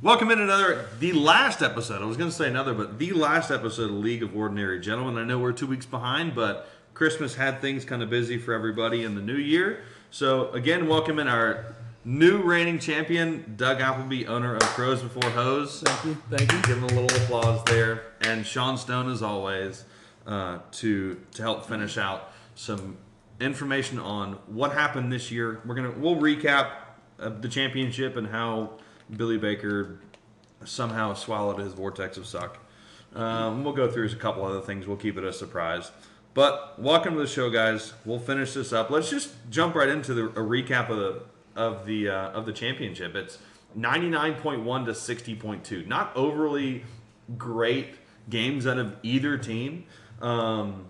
[0.00, 2.02] Welcome in another, the last episode.
[2.02, 5.20] I was going to say another, but the last episode of League of Ordinary Gentlemen.
[5.20, 9.02] I know we're two weeks behind, but Christmas had things kind of busy for everybody
[9.02, 9.82] in the new year.
[10.12, 11.74] So again, welcome in our
[12.04, 15.82] new reigning champion, Doug Appleby, owner of Crows Before Hose.
[15.84, 16.22] Thank you.
[16.30, 16.62] Thank you.
[16.62, 19.82] Give him a little applause there, and Sean Stone as always
[20.28, 22.98] uh, to to help finish out some
[23.40, 25.60] information on what happened this year.
[25.66, 26.70] We're gonna we'll recap
[27.18, 28.78] uh, the championship and how
[29.14, 30.00] Billy Baker
[30.64, 32.58] somehow swallowed his vortex of suck.
[33.14, 34.86] Um, we'll go through a couple other things.
[34.86, 35.90] We'll keep it a surprise.
[36.34, 37.94] But welcome to the show, guys.
[38.04, 38.90] We'll finish this up.
[38.90, 41.22] Let's just jump right into the, a recap of the
[41.56, 43.14] of the uh, of the championship.
[43.16, 43.38] It's
[43.74, 45.84] ninety nine point one to sixty point two.
[45.86, 46.84] Not overly
[47.36, 47.94] great
[48.28, 49.84] games out of either team.
[50.20, 50.86] Um,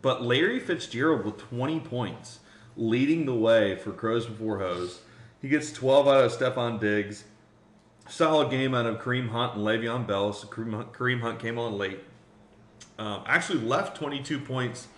[0.00, 2.40] but Larry Fitzgerald with 20 points,
[2.76, 5.00] leading the way for Crows Before Hose.
[5.40, 7.24] He gets 12 out of Stefon Diggs.
[8.08, 10.32] Solid game out of Kareem Hunt and Le'Veon Bell.
[10.32, 12.00] So Kareem Hunt, Kareem Hunt came on late.
[12.98, 14.88] Um, actually left 22 points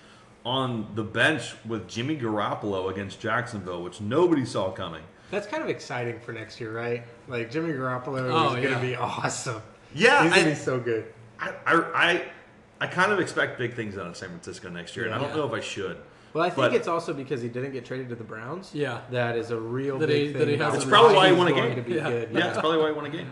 [0.44, 5.02] on the bench with Jimmy Garoppolo against Jacksonville, which nobody saw coming.
[5.30, 7.04] That's kind of exciting for next year, right?
[7.28, 9.60] Like Jimmy Garoppolo Oh, is going to be awesome.
[9.94, 11.12] Yeah, He's going to be so good.
[11.38, 12.24] I, I, I,
[12.80, 15.28] I kind of expect big things out of San Francisco next year, and I don't
[15.30, 15.36] Yeah.
[15.36, 15.98] know if I should.
[16.32, 18.70] Well, I think But- it's also because he didn't get traded to the Browns.
[18.74, 19.00] Yeah.
[19.10, 20.38] That is a real That big he- thing.
[20.38, 21.84] that he about hasn't It's probably why he he's won a going game.
[21.84, 22.10] To be Yeah.
[22.10, 22.28] good.
[22.32, 23.30] Yeah, it's probably why he won a game.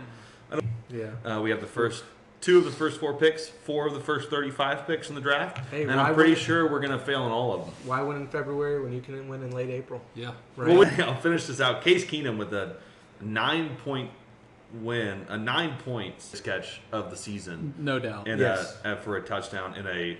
[0.89, 1.05] yeah.
[1.37, 2.03] Uh, we have the first
[2.41, 5.57] two of the first four picks, four of the first 35 picks in the draft,
[5.71, 7.73] Hey, and I'm pretty sure we're going to fail in all of them.
[7.85, 10.01] Why win in February when you can win in late April?
[10.15, 10.31] Yeah.
[10.55, 10.69] Right.
[10.77, 11.81] Well, I'll finish this out.
[11.81, 12.77] Case Keenum with a
[13.21, 14.09] nine point
[14.81, 18.27] win, a nine point sketch of the season, No doubt.
[18.27, 18.77] and Yes.
[18.85, 20.17] uh, uh, for a touchdown in a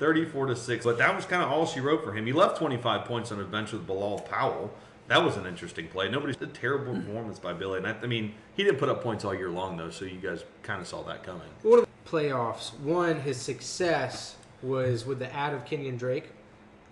[0.00, 0.84] 34 to six.
[0.84, 2.26] But that was kind of all she wrote for him.
[2.26, 4.72] He left 25 points on his bench with Bilal Powell.
[5.06, 6.08] That was an interesting play.
[6.08, 7.78] Nobody's a terrible performance by Billy.
[7.78, 10.18] And I, I mean, he didn't put up points all year long though, so you
[10.18, 11.48] guys kind of saw that coming.
[11.62, 16.30] One of the playoffs, one, his success was with the ad of Kenyan Drake,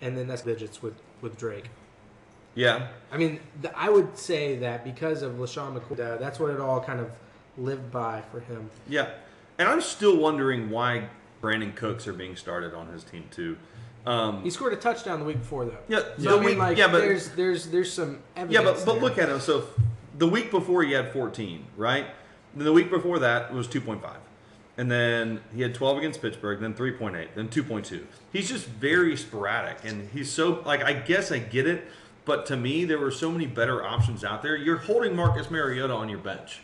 [0.01, 1.69] and then that's digits with, with Drake.
[2.55, 6.59] Yeah, I mean, the, I would say that because of LeSean McCoy, that's what it
[6.59, 7.11] all kind of
[7.57, 8.69] lived by for him.
[8.89, 9.11] Yeah,
[9.57, 11.07] and I'm still wondering why
[11.41, 13.57] Brandin Cooks are being started on his team too.
[14.05, 15.77] Um, He scored a touchdown the week before, though.
[15.87, 18.53] yeah, So I mean, like, yeah, but there's there's there's some evidence.
[18.53, 19.01] yeah, but but there.
[19.01, 19.39] look at him.
[19.39, 19.65] So
[20.17, 22.05] the week before he had 14, right?
[22.55, 24.01] Then the week before that was 2.5,
[24.77, 28.03] and then he had 12 against Pittsburgh, then 3.8, then 2.2.
[28.33, 31.85] He's just very sporadic, and he's so like I guess I get it,
[32.25, 34.55] but to me there were so many better options out there.
[34.55, 36.61] You're holding Marcus Mariota on your bench.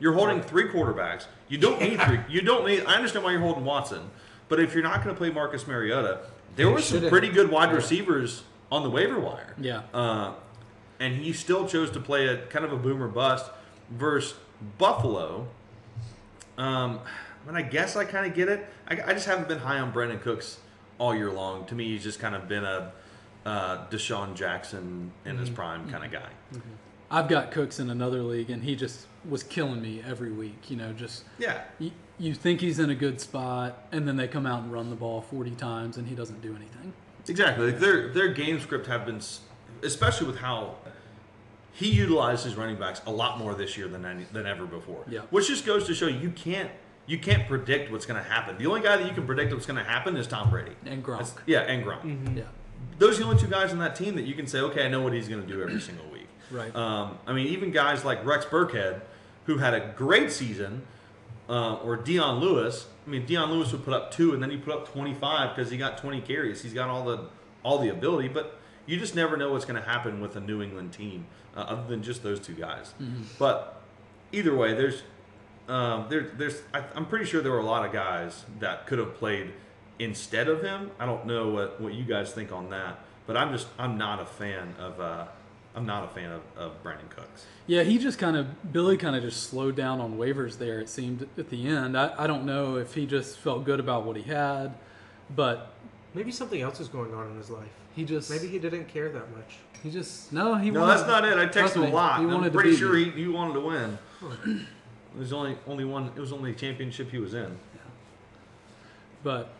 [0.00, 1.26] You're holding three quarterbacks.
[1.48, 2.20] You don't need three.
[2.28, 2.84] You don't need.
[2.84, 4.10] I understand why you're holding Watson,
[4.48, 6.20] but if you're not going to play Marcus Mariota,
[6.56, 9.54] there were some pretty good wide receivers on the waiver wire.
[9.58, 9.82] Yeah.
[9.92, 10.32] Uh,
[10.98, 13.50] and he still chose to play a kind of a boomer bust
[13.90, 14.34] versus
[14.78, 15.48] Buffalo.
[16.58, 17.00] Um,
[17.48, 18.66] and I guess I kind of get it.
[18.88, 20.58] I, I just haven't been high on Brandin Cooks
[20.98, 21.64] all year long.
[21.66, 22.92] To me, he's just kind of been a
[23.46, 26.28] uh, DeSean Jackson in his prime kind of guy.
[27.10, 30.70] I've got Cooks in another league, and he just was killing me every week.
[30.70, 31.62] You know, just Yeah.
[31.78, 34.90] you, you think he's in a good spot, and then they come out and run
[34.90, 36.92] the ball 40 times, and he doesn't do anything.
[37.28, 37.72] Exactly.
[37.72, 39.20] Like their their game script have been,
[39.82, 40.76] especially with how
[41.72, 45.04] he utilized his running backs a lot more this year than any, than ever before.
[45.08, 45.20] Yeah.
[45.30, 46.70] Which just goes to show you you can't
[47.06, 48.56] you can't predict what's going to happen.
[48.56, 50.72] The only guy that you can predict what's going to happen is Tom Brady.
[50.86, 51.18] And Gronk.
[51.18, 52.02] That's- yeah, and Gronk.
[52.02, 52.38] Mm-hmm.
[52.38, 52.44] Yeah.
[52.98, 54.88] Those are the only two guys on that team that you can say, okay, I
[54.88, 56.19] know what he's going to do every single week.
[56.50, 56.74] Right.
[56.74, 59.00] Um, I mean, even guys like Rex Burkhead,
[59.46, 60.82] who had a great season,
[61.48, 62.86] uh, or Dion Lewis.
[63.06, 65.70] I mean, Dion Lewis would put up two, and then he put up 25 because
[65.70, 66.62] he got 20 carries.
[66.62, 67.24] He's got all the
[67.62, 70.62] all the ability, but you just never know what's going to happen with a New
[70.62, 72.94] England team, uh, other than just those two guys.
[73.38, 73.80] But
[74.32, 75.02] either way, there's
[75.68, 78.98] um, there, there's I, I'm pretty sure there were a lot of guys that could
[78.98, 79.52] have played
[79.98, 80.90] instead of him.
[80.98, 84.20] I don't know what, what you guys think on that, but I'm just I'm not
[84.20, 85.26] a fan of uh,
[85.74, 87.46] I'm not a fan of, of Brandin Cooks.
[87.66, 90.80] Yeah, he just kind of Billy kind of just slowed down on waivers there.
[90.80, 91.96] It seemed at the end.
[91.96, 94.74] I, I don't know if he just felt good about what he had,
[95.34, 95.72] but
[96.12, 97.68] maybe something else is going on in his life.
[97.94, 99.58] he just Maybe he didn't care that much.
[99.82, 101.38] he just no he No, wanted- that's not it.
[101.38, 102.18] I trust texted him a lot.
[102.18, 103.98] He I'm wanted to pretty beat sure he, he wanted to win.
[105.14, 106.10] It was only only one.
[106.16, 107.56] It was only a championship he was in.
[109.22, 109.50] but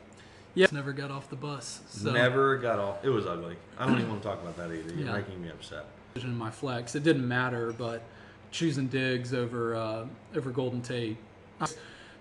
[0.55, 1.81] yeah, never got off the bus.
[1.89, 3.05] So Never got off.
[3.05, 3.57] It was ugly.
[3.79, 4.93] I don't even want to talk about that either.
[4.95, 5.13] You're Yeah.
[5.13, 5.87] making me upset.
[6.17, 6.95] In my flex.
[6.95, 8.03] It didn't matter, but
[8.51, 11.17] choosing Diggs over uh, over Golden Tate.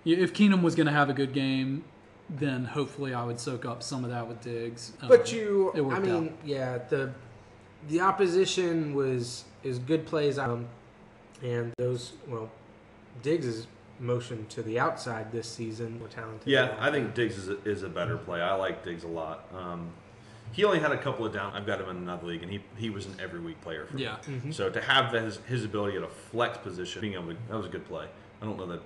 [0.04, 1.84] If Keenum was going to have a good game,
[2.28, 4.92] then hopefully I would soak up some of that with Diggs.
[5.02, 6.32] Um, But you, it worked I mean, out.
[6.44, 7.12] yeah, the
[7.88, 10.66] the opposition was is good plays, um,
[11.42, 12.50] and those well,
[13.22, 13.66] Diggs is
[13.98, 15.98] motion to the outside this season.
[15.98, 16.46] More talented.
[16.46, 18.40] Yeah, I think Diggs is a, is a better play.
[18.40, 19.46] I like Diggs a lot.
[19.54, 19.90] Um,
[20.52, 21.52] he only had a couple of down.
[21.54, 23.96] I've got him in another league, and he, he was an every week player for
[23.98, 24.16] Yeah.
[24.26, 24.52] me.
[24.52, 27.66] So to have his, his ability at a flex position, being able to, that was
[27.66, 28.06] a good play.
[28.42, 28.80] I don't know that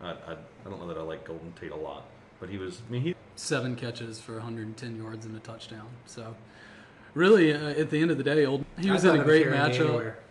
[0.00, 2.04] I, I, I don't know that I like Golden Tate a lot,
[2.40, 2.80] but he was.
[2.88, 5.86] I mean, he Seven catches for 110 yards and a touchdown.
[6.06, 6.34] So,
[7.14, 10.14] really, uh, at the end of the day, old he was in a great matchup.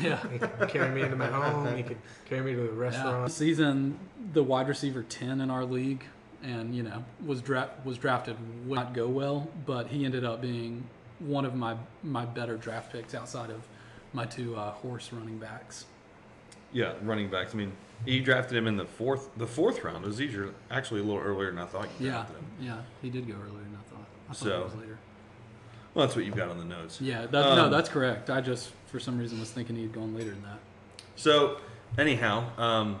[0.00, 0.20] Yeah.
[0.30, 1.76] He could carry me into my home.
[1.76, 1.96] He could
[2.26, 2.78] carry me to the Yeah.
[2.78, 3.32] restaurant.
[3.32, 3.98] Season
[4.32, 6.04] the wide receiver 10 in our league,
[6.42, 8.36] and you know was dra- was drafted
[8.66, 10.84] would not go well, but he ended up being
[11.18, 13.66] one of my my better draft picks outside of
[14.12, 15.86] my two uh, horse running backs.
[16.72, 17.54] yeah running backs.
[17.54, 17.72] I mean,
[18.04, 20.04] he drafted him in the fourth the fourth round.
[20.04, 21.88] It was easier, actually a little earlier than I thought.
[21.98, 22.34] You Yeah, him.
[22.60, 24.06] yeah, he did go earlier than I thought.
[24.28, 24.98] I thought So- it was later.
[25.94, 27.00] Well, that's what you've got on the notes.
[27.00, 28.28] Yeah, that, no, Um, that's correct.
[28.28, 30.58] I just for some reason was thinking he'd gone later than that.
[31.16, 31.56] So,
[31.96, 33.00] anyhow, um,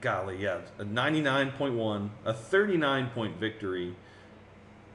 [0.00, 3.94] golly, yeah, a 99.1, a 39 point victory.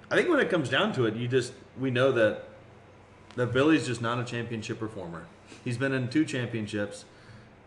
[0.10, 2.44] I think when it comes down to it, you just we know that
[3.36, 5.26] that Billy's just not a championship performer.
[5.64, 7.06] He's been in two championships,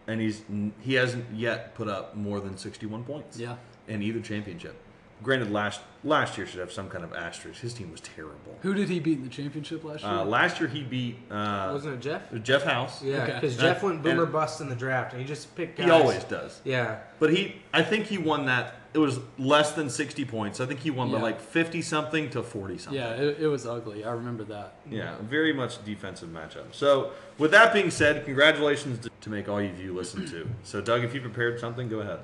[0.07, 0.43] and he's
[0.81, 3.57] he hasn't yet put up more than 61 points Yeah.
[3.89, 4.77] in either championship.
[5.23, 7.61] Granted, last last year should have some kind of asterisk.
[7.61, 8.57] His team was terrible.
[8.61, 10.13] Who did he beat in the championship last year?
[10.13, 12.23] Uh, last year he beat uh, Wasn't it Jeff?
[12.43, 13.03] Jeff House.
[13.03, 15.79] Yeah, because And- Jeff went boomer and- bust in the draft, and he just picked.
[15.79, 15.87] Guys.
[15.87, 16.61] He always does.
[16.65, 18.75] Yeah, But he, I think he won that.
[18.95, 20.59] It was less than sixty points.
[20.61, 23.01] I think he won by like fifty something to forty something.
[23.01, 24.05] yeah, it, it was ugly.
[24.05, 24.77] I remember that.
[24.89, 26.73] Yeah, very much defensive matchup.
[26.73, 30.47] So, with that being said, congratulations to, to make all of you listen to.
[30.63, 32.21] So, Doug, if you prepared something, go ahead.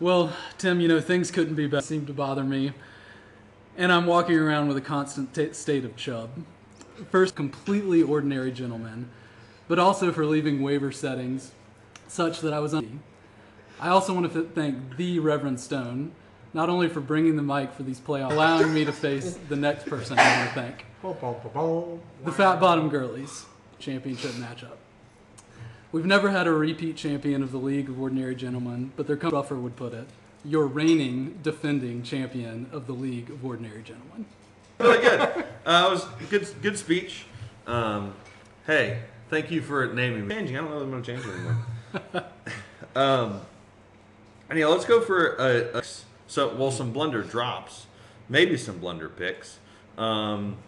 [0.00, 1.84] Well, Tim, you know things couldn't be better.
[1.84, 2.72] Seemed to bother me,
[3.76, 6.30] and I'm walking around with a constant t- state of chub.
[7.10, 9.08] First, completely ordinary gentleman,
[9.66, 11.52] but also for leaving waiver settings
[12.06, 12.74] such that I was.
[12.74, 13.00] Un-
[13.80, 16.12] I also want to f- thank the Reverend Stone,
[16.54, 19.86] not only for bringing the mic for these playoffs, allowing me to face the next
[19.86, 20.18] person.
[20.18, 20.84] I want to thank
[22.24, 23.46] the Fat Bottom Girlies
[23.80, 24.76] championship matchup.
[25.90, 29.30] We've never had a repeat champion of the League of Ordinary Gentlemen, but their coach
[29.30, 30.06] Buffer would put it,
[30.44, 34.26] your reigning defending champion of the League of Ordinary Gentlemen.
[34.78, 35.20] Really good.
[35.64, 36.46] Uh, it was good.
[36.62, 37.24] Good speech.
[37.66, 38.14] Um,
[38.66, 39.00] hey,
[39.30, 40.34] thank you for naming me.
[40.34, 40.56] Changing.
[40.56, 42.24] I don't know if I'm going to change it anymore.
[42.94, 43.40] um,
[44.50, 45.82] anyhow, let's go for a, a
[46.26, 47.86] so well some blunder drops,
[48.28, 49.58] maybe some blunder picks.
[49.96, 50.58] Um,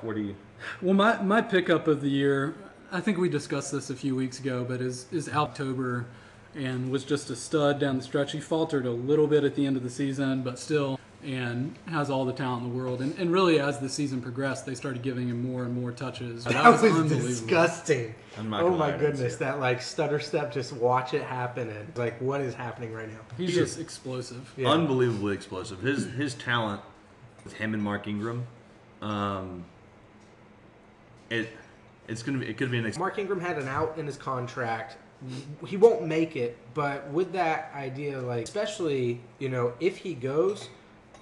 [0.00, 0.36] what do you?
[0.80, 2.54] Well, my, my pickup of the year,
[2.94, 6.06] I think we discussed this a few weeks ago, but is, is October
[6.54, 8.30] and was just a stud down the stretch.
[8.30, 12.08] He faltered a little bit at the end of the season, but still, and has
[12.08, 13.00] all the talent in the world.
[13.02, 16.44] And, and really, as the season progressed, they started giving him more and more touches.
[16.44, 17.26] That was, unbelievable.
[17.26, 18.14] disgusting.
[18.38, 21.98] Oh gonna lie, I my goodness, that like stutter step, just watch it happen, and
[21.98, 23.20] like what is happening right now?
[23.36, 24.52] He's just explosive.
[24.56, 24.68] Yeah.
[24.68, 25.80] Unbelievably explosive.
[25.80, 26.80] His his talent
[27.42, 28.46] with him and Mark Ingram,
[29.02, 29.64] um,
[31.28, 31.48] it
[32.08, 34.16] it's gonna be it could be an ex- Mark Ingram had an out in his
[34.16, 34.96] contract.
[35.66, 40.68] He won't make it, but with that idea, like especially you know if he goes,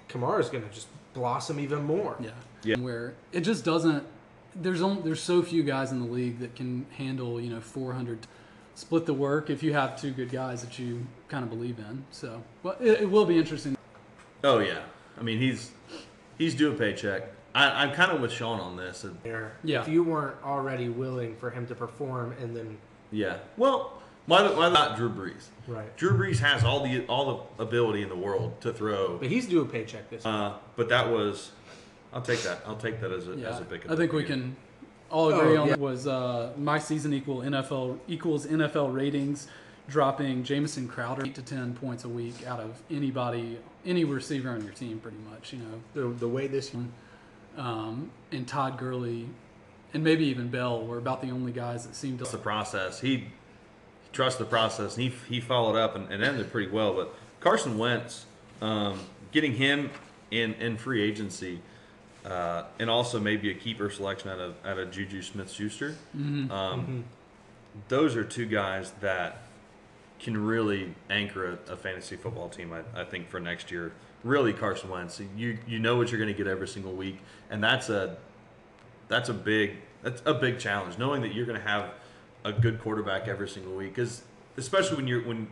[0.09, 2.15] Kamara's gonna just blossom even more.
[2.19, 2.31] Yeah.
[2.63, 2.77] Yeah.
[2.77, 4.03] Where it just doesn't.
[4.55, 8.27] There's only there's so few guys in the league that can handle you know 400
[8.75, 12.03] split the work if you have two good guys that you kind of believe in.
[12.11, 13.77] So, well, it, it will be interesting.
[14.43, 14.81] Oh yeah,
[15.19, 15.71] I mean he's
[16.37, 17.29] he's due a paycheck.
[17.55, 19.05] I, I'm kind of with Sean on this.
[19.23, 19.53] There.
[19.63, 19.81] Yeah.
[19.81, 22.77] If you weren't already willing for him to perform, and then
[23.11, 23.37] Yeah.
[23.57, 25.47] Well, why why not Drew Brees?
[25.67, 29.27] right, Drew Brees has all the all the ability in the world to throw, but
[29.29, 30.25] he's due a paycheck this.
[30.25, 31.51] uh, but that was.
[32.13, 32.61] I'll take that.
[32.65, 33.85] I'll take that as a Yeah, as a big.
[33.89, 34.55] I think we can
[35.11, 35.75] all agree Oh, on yeah.
[35.75, 39.47] was uh, my season equal NFL equals NFL ratings,
[39.89, 44.63] dropping Jamison Crowder eight to ten points a week out of anybody, any receiver on
[44.63, 45.53] your team, pretty much.
[45.53, 45.81] You know,
[46.11, 46.73] the, the way this
[47.57, 49.27] um, and Todd Gurley,
[49.93, 52.23] and maybe even Bell were about the only guys that seemed to.
[52.25, 52.99] Trust the process.
[52.99, 53.27] He, he
[54.11, 56.93] trusts the process, and he he followed up and, and ended pretty well.
[56.93, 58.25] But Carson Wentz,
[58.61, 58.99] um,
[59.31, 59.91] getting him
[60.31, 61.61] in in free agency,
[62.25, 65.95] uh, and also maybe a keeper selection out of out of Juju Smith Schuster.
[66.15, 67.05] Um,
[67.87, 69.41] Those are two guys that
[70.19, 72.71] can really anchor a, a fantasy football team.
[72.71, 73.91] I, I think for next year.
[74.23, 75.21] Really, Carson Wentz.
[75.35, 78.17] You you know what you're going to get every single week, and that's a
[79.09, 81.91] that's a big that's a big challenge knowing that you're going to have
[82.45, 84.23] a good quarterback every single week because
[84.57, 85.47] especially when you're when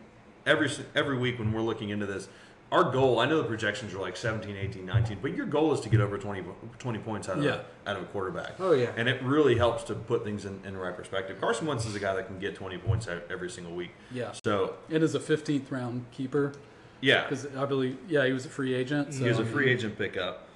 [0.45, 2.27] every every week when we're looking into this
[2.71, 5.81] our goal, I know the projections are like 17, 18, 19, but your goal is
[5.81, 6.41] to get over 20,
[6.79, 7.59] 20 points out of, Yeah.
[7.85, 8.53] out of a quarterback.
[8.61, 8.93] Oh, yeah.
[8.95, 11.41] And it really helps to put things in, in the right perspective.
[11.41, 13.91] Carson Wentz is a guy that can get 20 points out every single week.
[14.09, 14.31] Yeah.
[14.45, 16.53] So, It is a 15th round keeper
[17.01, 19.13] yeah, because I believe, yeah, he was a free agent.
[19.13, 20.47] So he was a free agent pickup.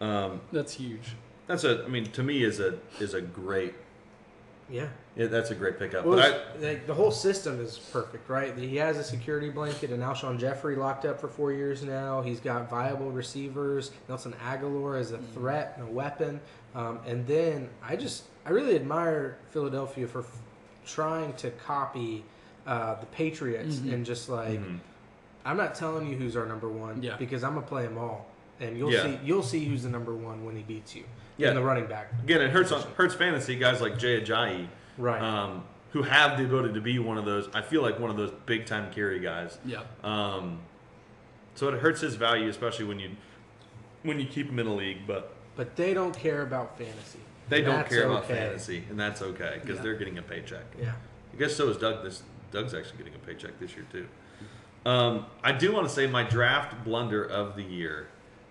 [0.00, 1.14] Um, That's huge.
[1.48, 3.74] that's a, I mean, to me, is a is a great,
[4.70, 4.88] Yeah.
[5.16, 6.04] yeah, that's a great pickup.
[6.04, 8.56] Well, but I, like, the whole system is perfect, right?
[8.56, 12.22] He has a security blanket and Alshon Jeffery locked up for four years now.
[12.22, 13.90] He's got viable receivers.
[14.08, 16.40] Nelson Agholor is a threat and a weapon.
[16.76, 20.38] Um, and then I just, I really admire Philadelphia for f-
[20.86, 22.24] trying to copy
[22.66, 23.92] uh, the Patriots Mhm.
[23.94, 24.78] and just like, Mhm.
[25.48, 27.16] I'm not telling you who's our number one Yeah.
[27.16, 28.26] because I'm gonna play them all,
[28.60, 29.02] and you'll Yeah.
[29.04, 31.04] see you'll see who's the number one when he beats you
[31.38, 31.48] Yeah.
[31.48, 32.12] in the running back.
[32.22, 32.96] again, it hurts on position.
[32.96, 34.68] hurts fantasy guys like Jay Ajayi.
[34.98, 35.22] Right.
[35.22, 37.48] um, who have the ability to be one of those.
[37.54, 39.56] I feel like one of those big time carry guys.
[39.64, 39.80] Yeah.
[40.04, 40.58] Um,
[41.54, 43.10] so it hurts his value, especially when you
[44.02, 45.06] when you keep him in a league.
[45.06, 47.20] But but they don't care about fantasy.
[47.48, 48.34] they don't That's care about okay.
[48.34, 49.82] fantasy, and that's okay because Yeah.
[49.82, 50.64] they're getting a paycheck.
[50.78, 50.92] Yeah.
[51.32, 52.02] I guess so is Doug.
[52.04, 54.06] This Doug's actually getting a paycheck this year too.
[54.86, 58.08] Um, I do want to say my draft blunder of the year,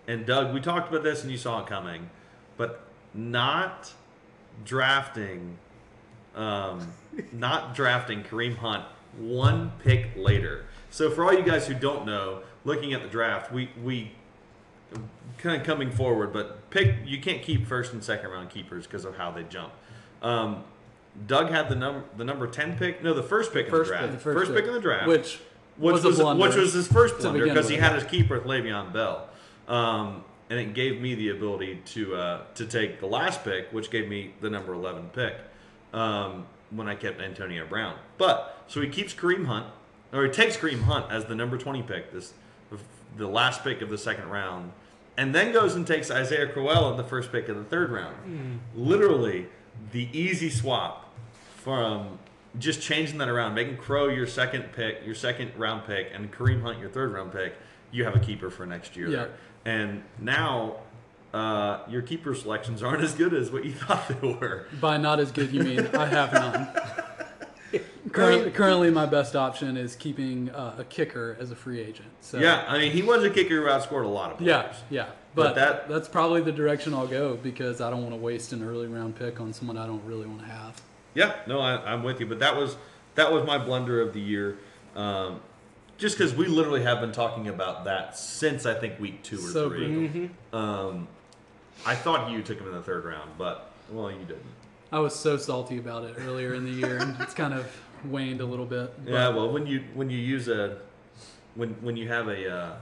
[0.07, 2.09] and Doug, we talked about this and you saw it coming,
[2.57, 2.81] but
[3.13, 3.93] not
[4.65, 5.57] drafting,
[6.35, 6.91] um,
[7.31, 8.85] not drafting Kareem Hunt
[9.17, 10.65] one pick later.
[10.89, 14.11] So for all you guys who don't know, looking at the draft, we we
[15.37, 19.05] kind of coming forward, but pick you can't keep first and second round keepers because
[19.05, 19.73] of how they jump.
[20.21, 20.63] Um,
[21.25, 24.07] Doug had the number the number ten pick, no, the first pick First in the
[24.07, 24.17] pick.
[24.17, 25.39] The first, pick in the draft, Which,
[25.77, 28.91] which was, was, which was his first blunder because he had his keeper with Le'Veon
[28.93, 29.29] Bell,
[29.67, 33.89] um, and it gave me the ability to uh, to take the last pick, which
[33.89, 35.35] gave me the number eleven pick
[35.93, 37.95] um, when I kept Antonio Brown.
[38.17, 39.67] But so he keeps Kareem Hunt,
[40.13, 42.33] or he takes Kareem Hunt as the number twenty pick, this
[43.17, 44.71] the last pick of the second round,
[45.17, 48.59] and then goes and takes Isaiah Crowell in the first pick of the third round.
[48.75, 49.47] Literally,
[49.91, 51.13] the easy swap
[51.55, 52.19] from
[52.59, 56.61] just changing that around, making Crow your second pick, your second round pick, and Kareem
[56.61, 57.53] Hunt your third round pick,
[57.91, 59.07] you have a keeper for next year.
[59.09, 59.27] Yeah.
[59.65, 60.77] And now
[61.33, 64.67] uh, your keeper selections aren't as good as what you thought they were.
[64.81, 67.81] By not as good, you mean I have none.
[68.11, 72.09] currently, currently, my best option is keeping uh, a kicker as a free agent.
[72.21, 74.75] So Yeah, I mean, he was a kicker who outscored a lot of players.
[74.89, 75.09] yeah, yeah.
[75.35, 78.53] But But, that- that's probably the direction I'll go because I don't want to waste
[78.53, 80.81] an early round pick on someone I don't really want to have.
[81.17, 82.27] Yeah, no, I, I'm with you.
[82.27, 82.77] But that was
[83.15, 84.59] that was my blunder of the year.
[84.95, 85.41] Um,
[85.97, 89.49] just because we literally have been talking about that since I think week two or
[89.49, 90.07] So three.
[90.07, 90.29] brutal.
[90.53, 91.07] Um,
[91.87, 94.43] I thought you took him in the third round, but well, you didn't.
[94.91, 97.65] I was so salty about it earlier in the year, and it's kind of
[98.05, 98.93] waned a little bit.
[99.03, 100.77] but- Yeah, well, when you when you use a
[101.55, 102.75] when when you have a uh,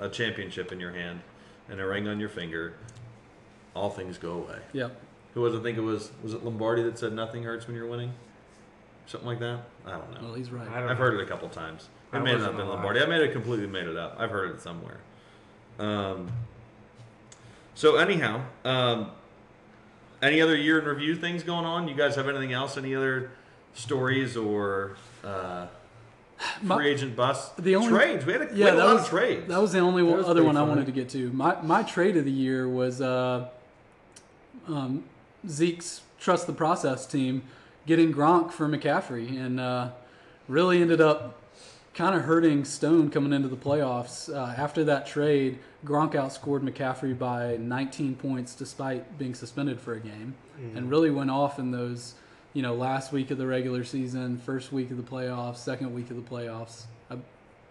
[0.00, 1.20] a championship in your hand
[1.68, 2.74] and a ring on your finger,
[3.74, 4.58] all things go away.
[4.72, 5.00] Yep.
[5.36, 5.58] Who was it?
[5.58, 8.10] I think it was was it Lombardi that said nothing hurts when you're winning,
[9.04, 9.60] something like that.
[9.84, 10.20] I don't know.
[10.22, 10.66] Well, he's right.
[10.66, 11.04] I don't I've know.
[11.04, 11.90] heard it a couple times.
[12.10, 12.66] It I may not have been.
[12.66, 13.00] Lombardi.
[13.02, 14.16] I may have completely made it up.
[14.18, 14.96] I've heard it somewhere.
[15.78, 16.32] Um,
[17.74, 19.10] so anyhow, um,
[20.22, 21.86] any other year in review things going on?
[21.86, 22.78] You guys have anything else?
[22.78, 23.30] Any other
[23.74, 25.66] stories or uh,
[26.62, 27.50] My- free agent busts?
[27.60, 28.24] the only- trades.
[28.24, 29.48] We had a, we Yeah, had a that lot was of trades.
[29.48, 31.30] That was the only was other pretty one I wanted to get to.
[31.32, 33.48] My my trade of the year was uh,
[34.66, 35.04] um,
[35.48, 37.42] Zeke's trust the process team
[37.86, 39.90] getting Gronk for McCaffrey, and uh,
[40.48, 41.40] really ended up
[41.94, 44.32] kind of hurting Stone coming into the playoffs.
[44.32, 50.00] Uh, after that trade, Gronk outscored McCaffrey by 19 points despite being suspended for a
[50.00, 50.34] game,
[50.76, 52.14] and really went off in those.
[52.52, 56.08] You know, last week of the regular season, first week of the playoffs, second week
[56.10, 56.84] of the playoffs.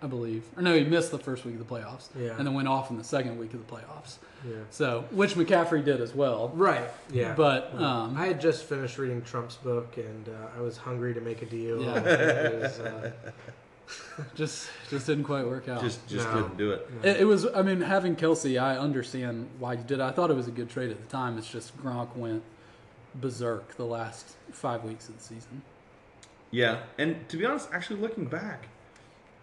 [0.02, 0.44] I, I believe.
[0.56, 2.08] Or no, he missed the first week of the playoffs.
[2.20, 2.36] Yeah.
[2.38, 4.18] And then went off in the second week of the playoffs.
[4.48, 4.58] Yeah.
[4.70, 6.50] So, which McCaffrey did as well.
[6.54, 6.90] Right.
[7.12, 7.34] Yeah.
[7.34, 11.14] But Well, um, I had just finished reading Trump's book, and uh, I was hungry
[11.14, 11.82] to make a deal.
[11.82, 11.94] Yeah.
[12.60, 13.12] Was, uh,
[14.36, 15.82] just just didn't quite work out.
[15.82, 16.34] just just No.
[16.34, 16.88] couldn't do it.
[17.04, 17.46] it, it was.
[17.56, 20.00] I mean, having Kelce, I understand why you did.
[20.00, 20.02] it.
[20.02, 21.38] I thought it was a good trade at the time.
[21.38, 22.44] It's just Gronk went
[23.16, 25.62] berserk the last five weeks of the season.
[26.52, 28.68] Yeah, and to be honest, actually looking back,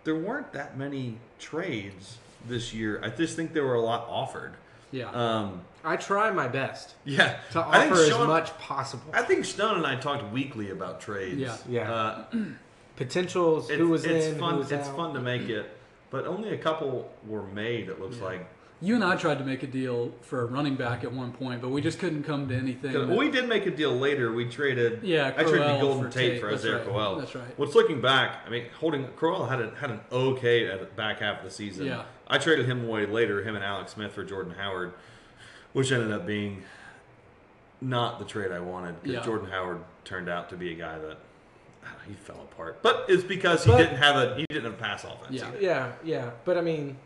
[0.04, 2.18] there weren't that many trades
[2.48, 3.00] this year.
[3.04, 4.54] I just think there were a lot offered.
[4.90, 5.10] Yeah.
[5.10, 9.10] Um, I try my best yeah, to I think offer as much possible.
[9.12, 11.38] I think Stone and I talked weekly about trades.
[11.38, 11.56] Yeah.
[11.68, 11.92] Yeah.
[11.92, 12.24] Uh,
[12.96, 13.70] Potentials.
[13.70, 14.38] it's, who was it's in?
[14.38, 14.54] fun.
[14.54, 14.96] Who was it's out.
[14.96, 15.76] fun to make it,
[16.10, 17.88] but only a couple were made.
[17.88, 18.24] It looks Yeah.
[18.24, 18.46] like.
[18.82, 21.62] You and I tried to make a deal for a running back at one point,
[21.62, 22.92] but we just couldn't come to anything.
[22.92, 24.32] that- we did make a deal later.
[24.32, 25.04] We traded.
[25.04, 26.40] Yeah, I traded Crowell Golden for Tate Tate.
[26.40, 26.84] for That's Isaiah right.
[26.84, 27.16] Crowell.
[27.16, 27.58] That's right.
[27.58, 28.40] What's looking back?
[28.44, 31.50] I mean, holding Crowell had a, had an okay at the back half of the
[31.52, 31.86] season.
[31.86, 32.02] Yeah.
[32.26, 33.42] I traded him away later.
[33.44, 34.92] Him and Alex Smith for Jordan Howard,
[35.74, 36.64] which ended up being
[37.80, 39.22] not the trade I wanted because Yeah.
[39.24, 41.18] Jordan Howard turned out to be a guy that
[42.08, 42.82] he fell apart.
[42.82, 45.30] But it's because he But- didn't have a he didn't have a pass offense.
[45.30, 45.46] Yeah.
[45.48, 45.60] either.
[45.60, 46.30] Yeah, yeah.
[46.44, 46.96] But I mean,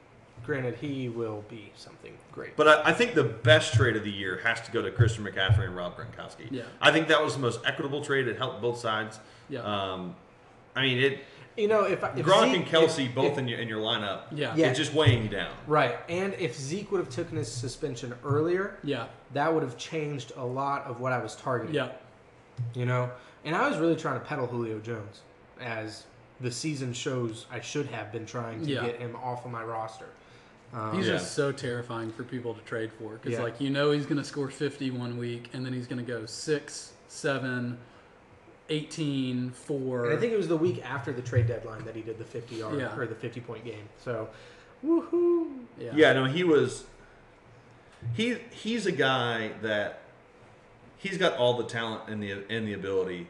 [0.45, 2.57] granted, he will be something great.
[2.57, 5.25] But I, I think the best trade of the year has to go to Christian
[5.25, 6.49] McCaffrey and Rob Gronkowski.
[6.51, 6.63] Yeah.
[6.81, 8.29] I think that was the most equitable trade.
[8.29, 9.19] It helped both sides.
[9.49, 9.61] Yeah.
[9.63, 10.15] Um,
[10.75, 11.21] I mean, it
[11.57, 13.81] you know, if, if Gronk Zeke- and Kelce if- both if- in your in your
[13.81, 14.23] lineup.
[14.31, 14.55] Yeah.
[14.55, 14.67] Yeah.
[14.69, 15.53] It's just weighing you down.
[15.67, 20.33] right, and if Zeke would have taken his suspension earlier, yeah, that would have changed
[20.37, 21.75] a lot of what I was targeting.
[21.75, 21.93] yeah,
[22.75, 23.11] You know,
[23.45, 25.23] and I was really trying to peddle Julio Jones
[25.59, 26.05] as
[26.43, 28.85] the season shows I should have been trying to Yeah.
[28.85, 30.09] get him off of my roster.
[30.75, 31.13] Um, he's Yeah.
[31.15, 33.43] just so terrifying for people to trade for because, Yeah.
[33.43, 36.13] like, you know, he's going to score 50 one week, and then he's going to
[36.13, 37.79] go six, seven,
[38.69, 40.05] 18, four.
[40.07, 42.25] and I think it was the week after the trade deadline that he did the
[42.25, 42.97] 50 yard Yeah.
[42.97, 43.89] or the 50 point game.
[44.03, 44.29] So,
[44.85, 45.65] woohoo!
[45.79, 46.85] yeah, Yeah, no, he was.
[48.15, 50.01] He he's a guy that
[50.99, 53.29] he's got all the talent and the and the ability,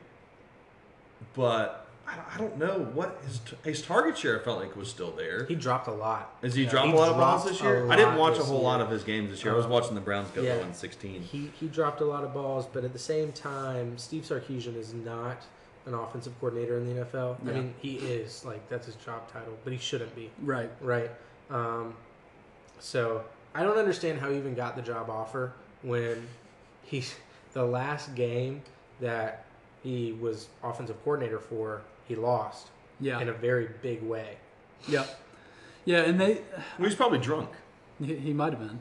[1.35, 5.45] but I don't, know what his his target share felt like was still there.
[5.47, 6.35] He dropped a lot.
[6.43, 7.91] Has he Yeah, dropped he a lot of balls this year?
[7.91, 9.53] I didn't watch a whole lot of his games this year.
[9.53, 10.59] I was Um, watching the Browns go yeah.
[10.59, 11.23] 0 16.
[11.23, 14.95] He he dropped a lot of balls, but at the same time, Steve Sarkisian is
[14.95, 15.43] not
[15.87, 17.37] an offensive coordinator in the NFL.
[17.43, 20.31] I mean, he is like that's his job title, but he shouldn't be.
[20.43, 20.71] right.
[20.81, 21.11] Right.
[21.51, 21.95] Um,
[22.79, 26.27] so I don't understand how he even got the job offer when
[26.85, 27.15] he's
[27.53, 28.63] the last game
[29.01, 29.45] that
[29.83, 32.69] he was offensive coordinator for, he lost
[33.01, 34.37] Yeah, in a very big way.
[34.89, 35.05] yeah,
[35.85, 36.41] yeah, and they
[36.79, 37.51] Well, he's probably drunk.
[38.03, 38.79] he, he might have been.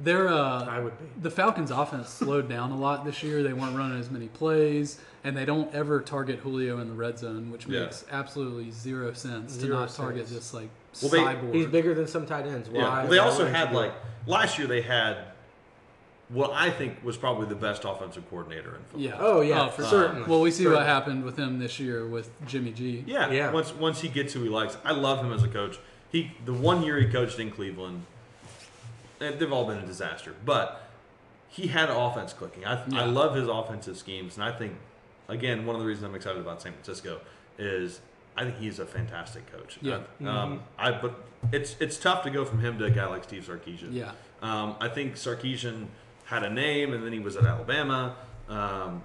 [0.00, 1.04] They're uh, I would be.
[1.22, 3.42] the Falcons' offense slowed down a lot this year.
[3.42, 7.18] They weren't running as many plays, and they don't ever target Julio in the red
[7.18, 7.80] zone, which Yeah.
[7.80, 10.38] makes absolutely zero sense to Zero not target sense.
[10.38, 10.68] this like
[11.02, 11.52] Well, they- cyborg.
[11.54, 12.68] He's bigger than some tight ends.
[12.70, 12.80] Why?
[12.80, 12.88] Yeah.
[13.02, 13.92] Well, they why also had like
[14.26, 15.16] last year they had
[16.30, 19.00] what I think was probably the best offensive coordinator in football.
[19.00, 19.16] yeah.
[19.18, 20.28] Oh, yeah, for certainly.
[20.28, 20.76] Well, we see Certainly.
[20.78, 23.02] what happened with him this year with Jimmy G.
[23.06, 23.50] Yeah, Yeah.
[23.50, 25.78] Once once he gets who he likes, I love him as a coach.
[26.12, 28.04] He the one year he coached in Cleveland,
[29.18, 30.34] they've all been a disaster.
[30.44, 30.82] But
[31.48, 32.64] he had offense clicking.
[32.64, 33.02] I Yeah.
[33.02, 34.74] I love his offensive schemes, and I think
[35.28, 37.20] again one of the reasons I'm excited about San Francisco
[37.58, 38.00] is
[38.36, 39.78] I think he's a fantastic coach.
[39.80, 40.00] Yeah.
[40.24, 41.14] Uh, Um, I but
[41.52, 43.92] it's it's tough to go from him to a guy like Steve Sarkisian.
[43.92, 44.12] Yeah.
[44.42, 45.86] Um, I think Sarkisian
[46.28, 48.14] had a name, and then he was at Alabama.
[48.50, 49.02] Um,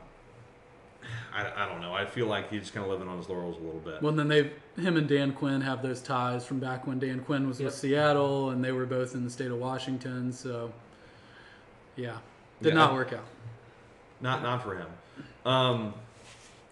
[1.34, 1.94] I, I don't know.
[1.94, 4.02] I feel like he's kind of living on his laurels a little bit.
[4.02, 7.48] Well, then they, him and Dan Quinn have those ties from back when Dan Quinn
[7.48, 7.66] was Yep.
[7.68, 10.34] with Seattle, and they were both in the state of Washington.
[10.34, 10.72] So,
[11.96, 12.18] yeah,
[12.62, 12.80] did Yeah.
[12.80, 13.26] not work out.
[14.22, 14.88] Not not for him.
[15.46, 15.94] Um,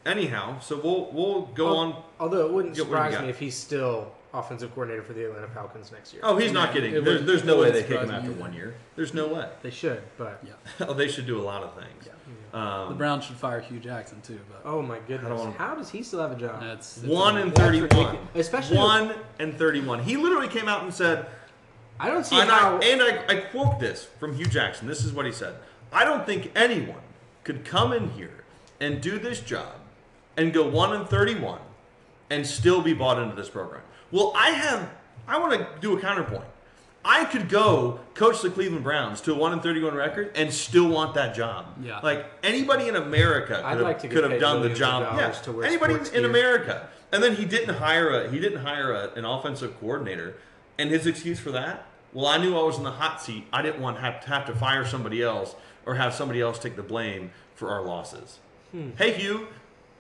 [0.06, 2.04] anyhow, so we'll we'll go Al- on.
[2.20, 5.14] Although it wouldn't Yeah, what do you surprise me if he's still offensive coordinator for
[5.14, 6.22] the Atlanta Falcons next year.
[6.26, 6.92] Oh, he's not getting.
[6.92, 8.40] it There's, wouldn't- there's no way they wouldn't kick him after either.
[8.40, 8.76] one year.
[8.96, 9.50] There's no way.
[9.62, 10.54] They should, but Yeah.
[10.88, 12.08] oh, they should do a lot of things.
[12.52, 15.90] The Um, Browns should fire Hue Jackson too, but oh my goodness, wanna- how does
[15.90, 16.62] he still have a job?
[16.62, 17.90] that's it's one and That's thirty-one.
[17.90, 18.20] ridiculous.
[18.36, 20.04] Especially- one and thirty-one.
[20.04, 21.28] He literally came out and said,
[22.00, 22.78] I don't see and, how.
[22.78, 24.88] I, and I, I quote this from Hue Jackson.
[24.88, 25.56] This is what he said.
[25.94, 27.02] I don't think anyone
[27.44, 28.44] could come in here
[28.80, 29.74] and do this job
[30.38, 31.60] and go 1 and 31
[32.30, 33.82] and still be bought into this program.
[34.12, 34.90] Well, I have,
[35.28, 36.44] I want to do a counterpoint.
[37.04, 40.88] I could go coach the Cleveland Browns to a 1 and 31 record and still
[40.88, 41.66] want that job.
[41.82, 42.00] Yeah.
[42.04, 45.04] Like anybody in America could I'd have, like could have done the job.
[45.18, 45.42] dollars Yeah.
[45.44, 46.26] to wear Anybody in gear.
[46.26, 46.90] America.
[47.12, 50.36] And then he didn't hire a he didn't hire a, an offensive coordinator.
[50.78, 53.46] And his excuse for that, well, I knew I was in the hot seat.
[53.52, 55.56] I didn't want to have to, have to fire somebody else
[55.88, 58.38] or have somebody else take the blame for our losses.
[58.72, 58.92] Hmm.
[58.98, 59.48] Hey, Hue,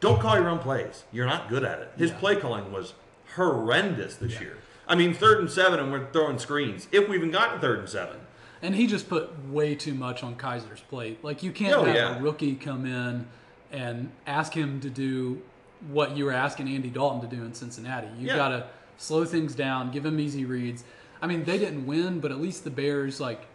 [0.01, 1.03] don't call your own plays.
[1.11, 1.91] You're not good at it.
[1.97, 2.17] His Yeah.
[2.19, 2.93] play calling was
[3.35, 4.57] horrendous this year.
[4.87, 6.87] I mean, third and seven, and we're throwing screens.
[6.91, 8.17] If we even gotten third and seven,
[8.63, 11.23] And he just put way too much on Kizer's plate.
[11.23, 12.17] Like you can't Oh, have yeah.
[12.17, 13.25] a rookie come in
[13.71, 15.41] and ask him to do
[15.89, 18.07] what you were asking Andy Dalton to do in Cincinnati.
[18.19, 18.35] You Yeah.
[18.35, 18.67] got to
[18.97, 20.83] slow things down, give him easy reads.
[21.23, 23.47] I mean, they didn't win, but at least the Bears like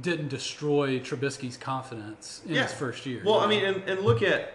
[0.00, 3.22] didn't destroy Trubisky's confidence in his first year.
[3.26, 4.52] Well, I mean, and, and look at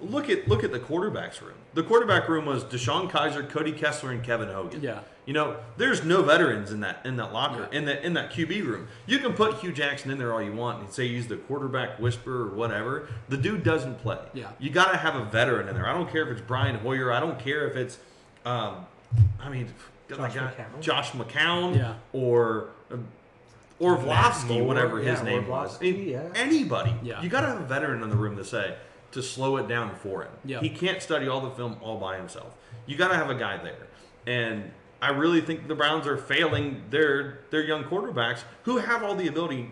[0.00, 1.54] look at look at the quarterbacks room.
[1.74, 4.82] The quarterback room was DeShone Kizer, Cody Kessler, and Kevin Hogan.
[4.82, 5.00] Yeah.
[5.26, 7.78] You know, there's no veterans in that in that locker Yeah.
[7.78, 8.88] in that in that QB room.
[9.06, 11.98] You can put Hue Jackson in there all you want and say he's the quarterback
[12.00, 13.08] whisperer or whatever.
[13.28, 14.18] The dude doesn't play.
[14.34, 14.48] Yeah.
[14.58, 15.86] You got to have a veteran in there.
[15.88, 17.12] I don't care if it's Brian Hoyer.
[17.12, 17.98] I don't care if it's,
[18.44, 18.86] um,
[19.40, 19.68] I mean,
[20.08, 20.80] Josh like, uh, McCown.
[20.80, 21.94] Josh McCown Yeah.
[22.12, 22.70] or.
[22.92, 22.96] uh,
[23.78, 25.78] or Matt Vlasky, Moore, whatever his yeah, name was.
[25.78, 26.28] I mean, yeah.
[26.34, 26.94] Anybody.
[27.02, 27.22] Yeah.
[27.22, 28.74] You got to have a veteran in the room to say
[29.12, 30.32] to slow it down for him.
[30.44, 30.60] Yeah.
[30.60, 32.56] He can't study all the film all by himself.
[32.86, 33.86] You got to have a guy there.
[34.26, 34.70] And
[35.02, 39.28] I really think the Browns are failing their their young quarterbacks who have all the
[39.28, 39.70] ability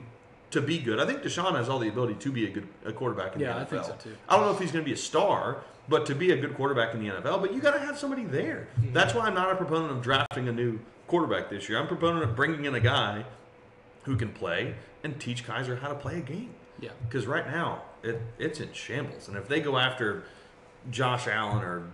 [0.51, 0.98] to be good.
[0.98, 3.53] I think DeShone has all the ability to be a good a quarterback in Yeah,
[3.53, 3.62] the NFL.
[3.62, 4.16] I think so, too.
[4.29, 6.55] I don't know if he's going to be a star, but to be a good
[6.55, 8.68] quarterback in the NFL, but you got to have somebody there.
[8.81, 8.92] Mm-hmm.
[8.94, 11.79] That's why I'm not a proponent of drafting a new quarterback this year.
[11.79, 13.24] I'm a proponent of bringing in a guy
[14.05, 14.74] who can play
[15.05, 16.55] and teach Kizer how to play a game.
[16.81, 16.90] Yeah.
[17.07, 20.25] Because right now it it's in shambles, and if they go after
[20.91, 21.85] Josh Allen or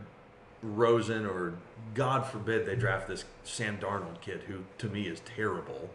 [0.63, 1.55] Rosen or
[1.95, 5.91] God forbid they draft this Sam Darnold kid who to me is terrible.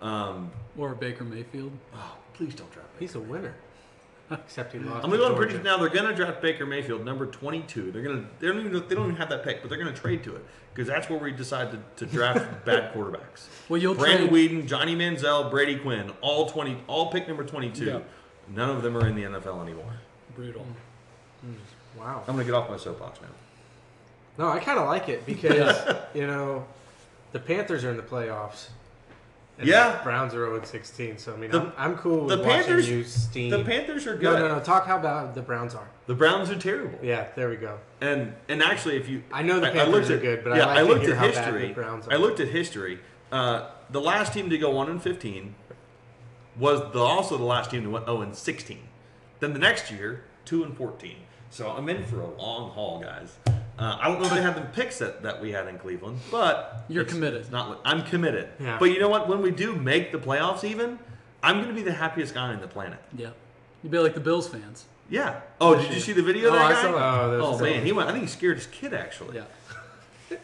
[0.00, 1.72] Um, Or Baker Mayfield.
[1.94, 2.88] oh, please don't draft.
[2.98, 3.54] He's a winner.
[4.30, 5.04] Except he lost.
[5.04, 5.48] I'm to going Georgia.
[5.52, 5.76] pretty now.
[5.76, 7.92] They're going to draft Baker Mayfield, number 22.
[7.92, 9.92] They're going to they don't even they don't even have that pick, but they're going
[9.94, 13.46] to trade to it because that's where we decide to, to draft bad quarterbacks.
[13.68, 14.50] Well, you'll Brandon trade.
[14.50, 17.84] Weeden, Johnny Manziel, Brady Quinn, all 20, all pick number 22.
[17.84, 18.00] Yeah.
[18.48, 19.92] None of them are in the NFL anymore.
[20.34, 20.66] Brutal.
[21.98, 22.22] Wow.
[22.26, 23.28] I'm going to get off my soapbox now.
[24.38, 25.76] No, I kind of like it because
[26.14, 26.66] you know
[27.32, 28.68] the Panthers are in the playoffs.
[29.56, 29.98] And Yeah.
[29.98, 31.18] the Browns are 0 16.
[31.18, 33.50] So I mean, The- I'm, I'm cool the with Panthers- watching you steam.
[33.50, 34.38] The Panthers are no, good.
[34.40, 34.60] no, no.
[34.60, 35.86] Talk how bad the Browns are.
[36.06, 36.98] The Browns are terrible.
[37.02, 37.78] Yeah, there we go.
[38.00, 40.52] And and actually, if you I know the I- I Panthers looked are good, but
[40.54, 41.68] I yeah, like to looked hear at how bad history.
[41.68, 42.98] the Browns I looked at history.
[43.30, 45.54] Uh, the last team to go one and fifteen
[46.56, 48.80] was the, also the last team to went zero and sixteen.
[49.40, 51.16] Then the next year, two and fourteen.
[51.50, 53.36] So I'm in for a long haul, guys.
[53.46, 56.18] Uh, I don't know if they have the picks that, that we had in Cleveland,
[56.30, 57.40] but You're it's- committed.
[57.42, 57.80] It's not.
[57.84, 58.48] I'm committed.
[58.60, 58.76] Yeah.
[58.78, 59.28] But you know what?
[59.28, 60.98] When we do make the playoffs, even
[61.42, 62.98] I'm going to be the happiest guy on the planet.
[63.16, 63.30] Yeah.
[63.82, 64.84] You'd be like the Bills fans.
[65.10, 65.40] Yeah.
[65.60, 66.48] Oh, did you see the video?
[66.48, 67.40] of Oh, that I saw that.
[67.40, 68.08] Oh, Oh man, he went.
[68.08, 69.36] I think he scared his kid actually.
[69.36, 70.38] Yeah.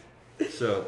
[0.50, 0.86] So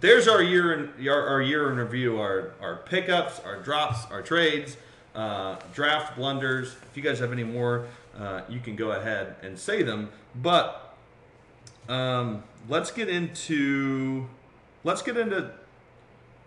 [0.00, 2.20] there's our year in our, our year in review.
[2.20, 4.76] Our our pickups, our drops, our trades,
[5.14, 6.76] uh, draft blunders.
[6.90, 7.86] If you guys have any more,
[8.18, 10.10] uh, you can go ahead and say them.
[10.34, 10.94] But
[11.88, 14.26] um, let's get into
[14.84, 15.50] let's get into.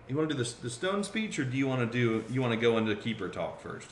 [0.08, 2.42] You want to do the, the stone speech, or do you want to do you
[2.42, 3.90] want to go into keeper talk first?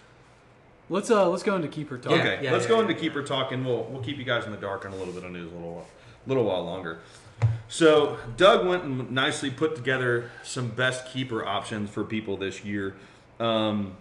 [0.89, 2.13] Let's uh let's go into keeper talk.
[2.13, 2.99] Okay, yeah, let's yeah, go yeah, into yeah.
[2.99, 5.23] keeper talk, and we'll we'll keep you guys in the dark on a little bit
[5.23, 5.87] of news a little while,
[6.27, 6.99] little while longer.
[7.71, 12.95] So Doug went and nicely put together some best keeper options for people this year,
[13.39, 13.95] um,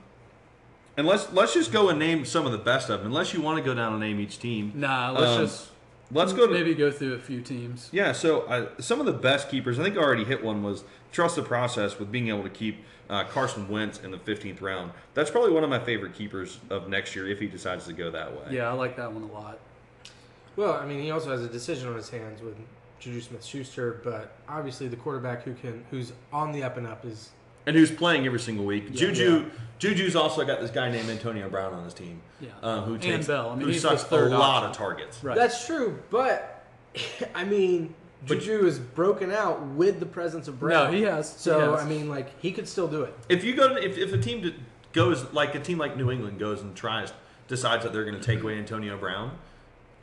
[0.97, 3.07] and let's let's just go and name some of the best of them.
[3.07, 5.69] Unless you want to go down and name each team, Nah, let's Um, just
[6.11, 7.89] let's go to maybe go through a few teams.
[7.93, 10.83] yeah, so uh, some of the best keepers, I think I already hit one, was
[11.13, 14.91] trust the process with being able to keep uh, Carson Wentz in the 15th round.
[15.15, 18.11] That's probably one of my favorite keepers of next year if he decides to go
[18.11, 18.57] that way.
[18.57, 19.61] Yeah, I like that one a lot.
[20.57, 22.57] Well, I mean, he also has a decision on his hands with
[23.01, 27.31] Juju Smith-Schuster, but obviously the quarterback who can who's on the up and up is
[27.67, 28.85] And who's playing every single week.
[28.91, 29.01] Yeah.
[29.01, 32.21] Juju Juju's also got this guy named Antonio Brown on his team.
[32.41, 32.51] Yeah.
[32.63, 33.49] Um, who And takes Bell.
[33.51, 34.71] I mean, who he's sucks third a lot option.
[34.71, 35.25] of targets.
[35.25, 35.37] Right.
[35.37, 36.65] That's true, but
[37.35, 37.95] I mean,
[38.29, 40.91] But- Juju is broken out with the presence of Brown.
[40.93, 41.29] No, he has.
[41.31, 41.81] So He has.
[41.81, 43.15] I mean, like he could still do it.
[43.31, 44.55] If you go to, if, if a team
[44.93, 47.13] goes like a team like New England goes and tries
[47.49, 49.33] decides that they're going to take away Antonio Brown,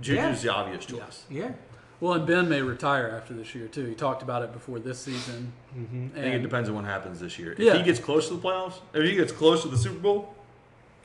[0.02, 1.24] Juju's the obvious choice.
[1.30, 1.52] Yeah.
[2.00, 3.86] Well, and Ben may retire after this year too.
[3.86, 5.52] He talked about it before this season.
[5.76, 6.08] Mm-hmm.
[6.16, 7.54] I think it depends on what happens this year.
[7.54, 7.74] If Yeah.
[7.76, 10.36] he gets close to the playoffs, if he gets close to the Super Bowl,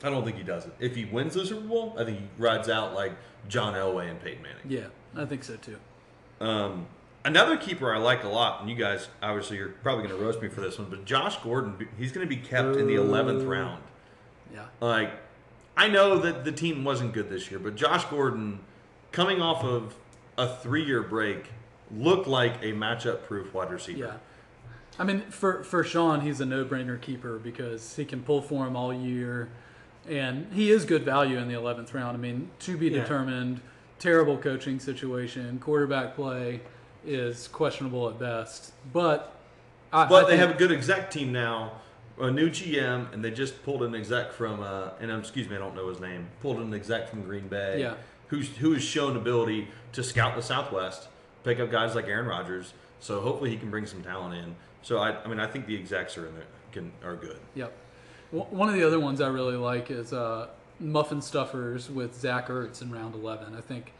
[0.03, 0.73] I don't think he does it.
[0.79, 3.13] If he wins the Super Bowl, I think he rides out like
[3.47, 4.61] John Elway and Peyton Manning.
[4.67, 5.77] Yeah, I think so too.
[6.39, 6.85] Um,
[7.25, 10.41] another keeper I like a lot, and you guys obviously you're probably going to roast
[10.41, 13.47] me for this one, but Josh Gordon, he's going to be kept in the 11th
[13.47, 13.81] round.
[14.53, 14.65] Yeah.
[14.79, 15.11] Like,
[15.75, 18.59] I know that the team wasn't good this year, but Josh Gordon,
[19.11, 19.95] coming off of
[20.37, 21.47] a three-year break,
[21.95, 23.99] looked like a matchup-proof wide receiver.
[23.99, 24.13] Yeah.
[24.99, 28.75] I mean, for for Sean, he's a no-brainer keeper because he can pull for him
[28.75, 29.49] all year,
[30.07, 32.15] and he is good value in the 11th round.
[32.15, 33.01] I mean, to be Yeah.
[33.01, 33.61] determined.
[33.99, 35.59] Terrible coaching situation.
[35.59, 36.59] Quarterback play
[37.05, 39.33] is questionable at best, but
[39.93, 41.73] I, But I they have a good exec team now,
[42.19, 45.55] a new GM, and they just pulled an exec from, uh, and um, excuse me,
[45.55, 47.93] I don't know his name, pulled an exec from Green Bay, Yeah.
[48.27, 51.07] Who's who has shown ability to scout the Southwest,
[51.43, 52.73] pick up guys like Aaron Rodgers.
[52.99, 54.55] So hopefully he can bring some talent in.
[54.81, 57.37] So I, I mean, I think the execs are in there, can are good.
[57.55, 57.73] Yep.
[58.31, 60.47] W- One of the other ones I really like is uh,
[60.79, 63.55] Muffin Stuffers with Zach Ertz in round 11.
[63.55, 63.93] I think,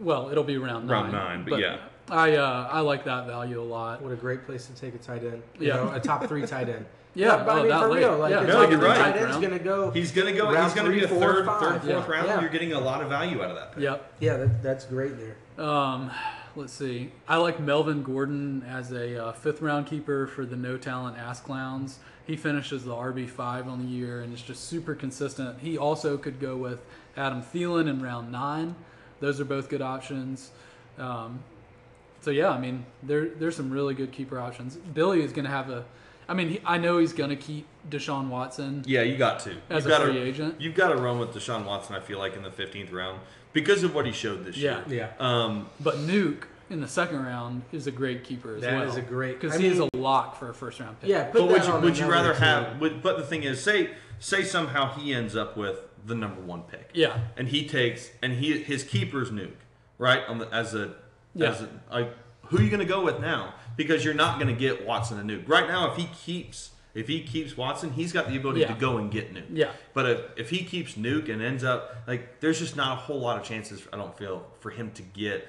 [0.00, 0.92] well, it'll be round nine.
[1.02, 1.38] Round nine.
[1.40, 1.78] nine, but yeah.
[2.10, 4.02] I uh, I like that value a lot.
[4.02, 5.42] What a great place to take a tight end.
[5.58, 5.76] You Yeah.
[5.76, 6.86] know, a top three tight end.
[7.14, 7.98] Yeah, but I oh, mean for late.
[8.00, 8.40] real, like Yeah.
[8.42, 8.96] a No, top you're right.
[8.98, 9.42] tight end's Round.
[9.42, 9.90] gonna go.
[9.90, 10.62] He's gonna go.
[10.62, 11.60] He's gonna be a four, third, five.
[11.60, 12.12] third, fourth Yeah.
[12.14, 12.26] round.
[12.28, 12.40] Yeah.
[12.40, 13.72] You're getting a lot of value out of that.
[13.74, 13.82] Pick.
[13.84, 14.12] Yep.
[14.20, 15.64] Yeah, that, that's great there.
[15.66, 16.10] Um,
[16.54, 17.12] let's see.
[17.26, 21.40] I like Melvin Gordon as a uh, fifth round keeper for the no talent ass
[21.40, 21.98] clowns.
[22.26, 25.58] He finishes the RB five on the year and is just super consistent.
[25.60, 26.84] He also could go with
[27.16, 28.74] Adam Thielen in round nine.
[29.20, 30.50] Those are both good options.
[30.98, 31.38] Um,
[32.26, 34.74] so yeah, I mean, there there's some really good keeper options.
[34.74, 35.84] Billy is going to have a.
[36.28, 38.82] I mean, he, I know he's going to keep Deshaun Watson.
[38.84, 39.50] Yeah, you got to.
[39.70, 40.60] As you've a got free to, agent?
[40.60, 41.94] You've got to run with Deshaun Watson.
[41.94, 43.20] I feel like in the 15th round
[43.52, 44.80] because of what he showed this Yeah.
[44.88, 45.08] year.
[45.20, 45.24] Yeah.
[45.24, 48.88] Um, But Nuke in the second round is a great keeper as That well.
[48.88, 51.08] is a great- because I he's mean- a lock for a first round pick.
[51.08, 52.42] Yeah, put but would you on would you rather team.
[52.42, 52.80] have?
[52.80, 56.62] Would, but the thing is, say say somehow he ends up with the number one
[56.62, 56.90] pick.
[56.92, 57.18] Yeah.
[57.36, 59.60] and he takes and he his keeper's nuke
[59.96, 60.96] right on the as a
[61.36, 61.50] Yeah.
[61.50, 62.12] as like
[62.46, 65.18] who are you going to go with now because you're not going to get Watson
[65.18, 68.60] a nuke right now if he keeps if he keeps Watson he's got the ability
[68.60, 68.68] Yeah.
[68.68, 69.70] to go and get nuke Yeah.
[69.94, 73.20] but if, if he keeps nuke and ends up like there's just not a whole
[73.20, 75.46] lot of chances I don't feel for him to get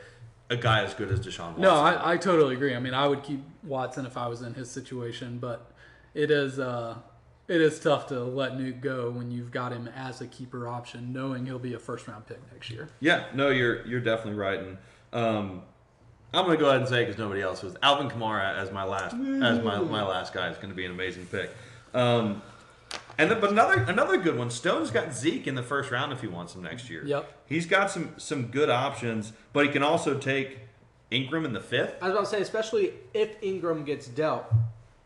[0.50, 2.74] a guy as good as Deshaun Watson No, I, I totally agree.
[2.74, 5.72] I mean, I would keep Watson if I was in his situation, but
[6.14, 6.96] it is uh,
[7.50, 11.12] it is tough to let Nuke go when you've got him as a keeper option,
[11.12, 12.88] knowing he'll be a first round pick next year.
[13.02, 14.78] Yeah, no, you're you're definitely right, and
[15.12, 15.62] um,
[16.34, 19.14] I'm gonna go ahead and say because nobody else was Alvin Kamara as my last
[19.14, 21.50] as my, my last guy is going to be an amazing pick.
[21.94, 22.42] Um,
[23.18, 24.50] and then, but another another good one.
[24.50, 27.04] Stone's got Zeke in the first round if he wants him next year.
[27.06, 27.32] Yep.
[27.48, 30.60] he's got some some good options, but he can also take
[31.12, 31.96] Ingram in the fifth.
[32.02, 34.46] I was about to say, especially if Ingram gets dealt,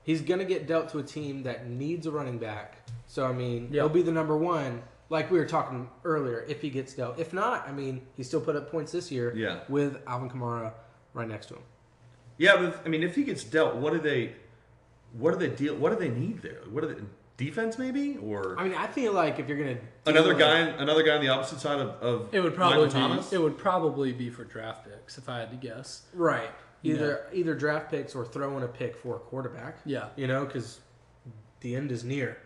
[0.03, 2.89] he's going to get dealt to a team that needs a running back.
[3.07, 3.83] So, I mean, Yeah.
[3.83, 7.19] he'll be the number one, like we were talking earlier, if he gets dealt.
[7.19, 9.59] If not, I mean, he still put up points this year Yeah.
[9.69, 10.73] with Alvin Kamara
[11.13, 11.63] right next to him.
[12.37, 14.33] Yeah, but I mean, if he gets dealt, what do they,
[15.13, 15.75] what do they deal?
[15.75, 16.61] What do they need there?
[16.69, 17.01] What are they
[17.37, 20.11] defense maybe or I mean, I feel like if you're going to.
[20.11, 23.29] another guy another guy on the opposite side of, of It would probably Michael Thomas?
[23.29, 26.03] be it would probably be for draft picks if I had to guess.
[26.13, 26.49] Right.
[26.83, 29.77] You Either either draft picks or throw in a pick for a quarterback.
[29.85, 30.09] Yeah.
[30.15, 30.81] You know, because
[31.61, 32.37] the end is near.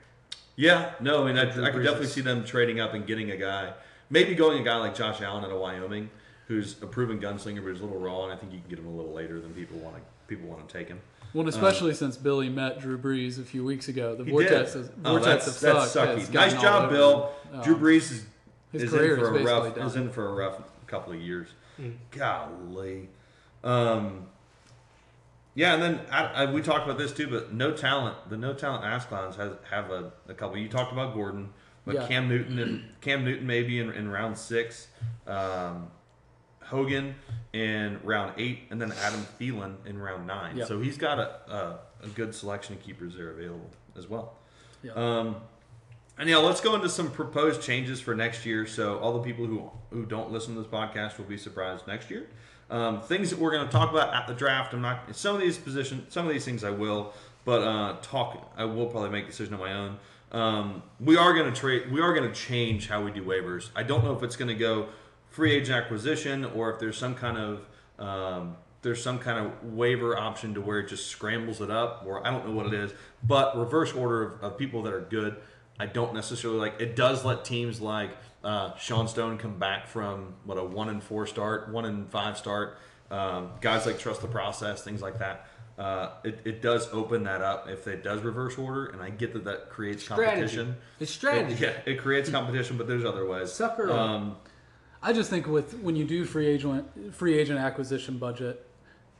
[0.58, 3.38] Yeah, no, I mean, I, I could definitely see them trading up and getting a
[3.38, 3.74] guy,
[4.10, 6.10] maybe going a guy like Josh Allen out of Wyoming,
[6.48, 8.80] who's a proven gunslinger, but he's a little raw, and I think you can get
[8.80, 11.00] him a little later than people want to people want to take him.
[11.34, 14.74] Well, and especially since Billy met Drew Brees a few weeks ago, the He Vortex,
[14.74, 14.80] did.
[14.84, 16.20] has, Oh, Vortex that's, of that's suck sucky.
[16.20, 17.32] has Nice job, Bill.
[17.52, 17.62] him.
[17.62, 18.26] Drew Um, Brees is,
[18.72, 21.12] his is career in for is a basically rough is in for a rough couple
[21.14, 21.50] of years.
[21.80, 21.96] Mm.
[22.12, 23.10] Golly.
[23.64, 24.28] Um,
[25.56, 28.16] yeah, and then I, I, we talked about this too, but no talent.
[28.30, 30.58] The no talent ass clowns has have a, a couple.
[30.58, 31.50] You talked about Gordon,
[31.86, 32.08] but Yeah.
[32.08, 34.88] Cam Newton and Cam Newton maybe in, in round six,
[35.28, 35.88] um,
[36.66, 37.16] Hogan
[37.54, 40.58] in round eight, and then Adam Thielen in round nine.
[40.58, 40.66] Yeah.
[40.66, 44.36] So he's got a, a a good selection of keepers there available as well.
[44.84, 44.92] Yeah.
[44.94, 45.38] Um,
[46.18, 48.66] and yeah, let's go into some proposed changes for next year.
[48.66, 52.10] So all the people who who don't listen to this podcast will be surprised next
[52.10, 52.28] year.
[52.70, 54.74] Um, things that we're going to talk about at the draft.
[54.74, 58.54] I'm not some of these positions, some of these things I will, but uh, talk.
[58.58, 59.98] I will probably make a decision on my own.
[60.32, 61.92] Um, we are going to trade.
[61.92, 63.70] We are going to change how we do waivers.
[63.76, 64.88] I don't know if it's going to go
[65.36, 67.68] free agent acquisition or if there's some kind of
[68.00, 72.26] um, there's some kind of waiver option to where it just scrambles it up, or
[72.26, 72.94] I don't know what it is.
[73.24, 75.38] But reverse order of, of people that are good.
[75.80, 76.80] I don't necessarily like.
[76.80, 78.12] It does let teams like
[78.44, 82.38] uh, Sean Stone come back from what a one and four start, one and five
[82.38, 82.78] start.
[83.12, 85.48] Um, guys like trust the process, things like that.
[85.78, 89.34] Uh, it, it does open that up if it does reverse order, and I get
[89.34, 90.28] that that creates Strategy.
[90.28, 90.76] competition.
[91.00, 91.54] It's strategy.
[91.56, 93.52] It, yeah, it creates competition, but there's other ways.
[93.52, 93.92] Sucker.
[93.92, 94.38] Um,
[95.06, 98.66] I just think with when you do free agent free agent acquisition budget,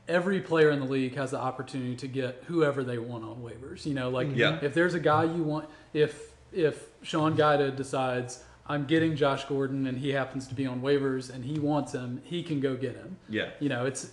[0.08, 3.86] every player in the league has the opportunity to get whoever they want on waivers.
[3.86, 4.58] You know, like Yeah.
[4.62, 9.86] if there's a guy you want, if if Sean Gaida decides I'm getting Josh Gordon
[9.86, 12.96] and he happens to be on waivers and he wants him, he can go get
[12.96, 13.16] him.
[13.28, 14.06] yeah, You know, it's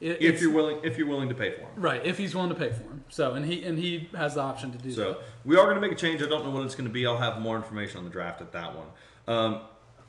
[0.00, 2.34] it, if it's- you're willing, if you're willing to pay for him, right if he's
[2.34, 3.04] willing to pay for him.
[3.10, 5.18] So and he and he has the option to do So that.
[5.44, 6.22] we are going to make a change.
[6.22, 7.06] I don't know what it's going to be.
[7.06, 8.86] I'll have more information on the draft at that one.
[9.26, 9.60] Um,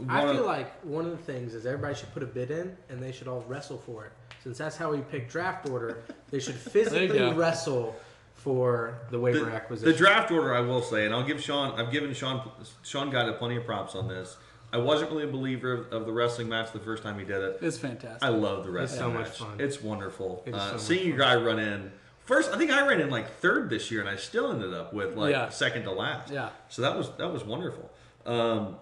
[0.08, 2.78] I feel of- like one of the things is everybody should put a bid in
[2.90, 4.12] and they should all wrestle for it.
[4.44, 7.96] Since that's how we pick draft order, they should physically wrestle
[8.36, 9.92] for the waiver the, acquisition.
[9.92, 11.78] the draft order, I will say, and I'll give Sean.
[11.80, 12.50] I've given Sean
[12.84, 14.38] Sean got plenty of props on this.
[14.72, 17.42] I wasn't really a believer of, of the wrestling match the first time he did
[17.42, 17.58] it.
[17.62, 18.24] It's fantastic.
[18.24, 19.60] I love the wrestling It's so much fun.
[19.60, 20.44] It's wonderful.
[20.46, 21.92] It is uh, so seeing your guy run in
[22.30, 24.94] first, I think I ran in like third this year, and I still ended up
[24.94, 25.50] with like Yeah.
[25.50, 26.32] second to last.
[26.32, 26.50] Yeah.
[26.70, 27.90] So that was that was wonderful.
[28.26, 28.78] Um,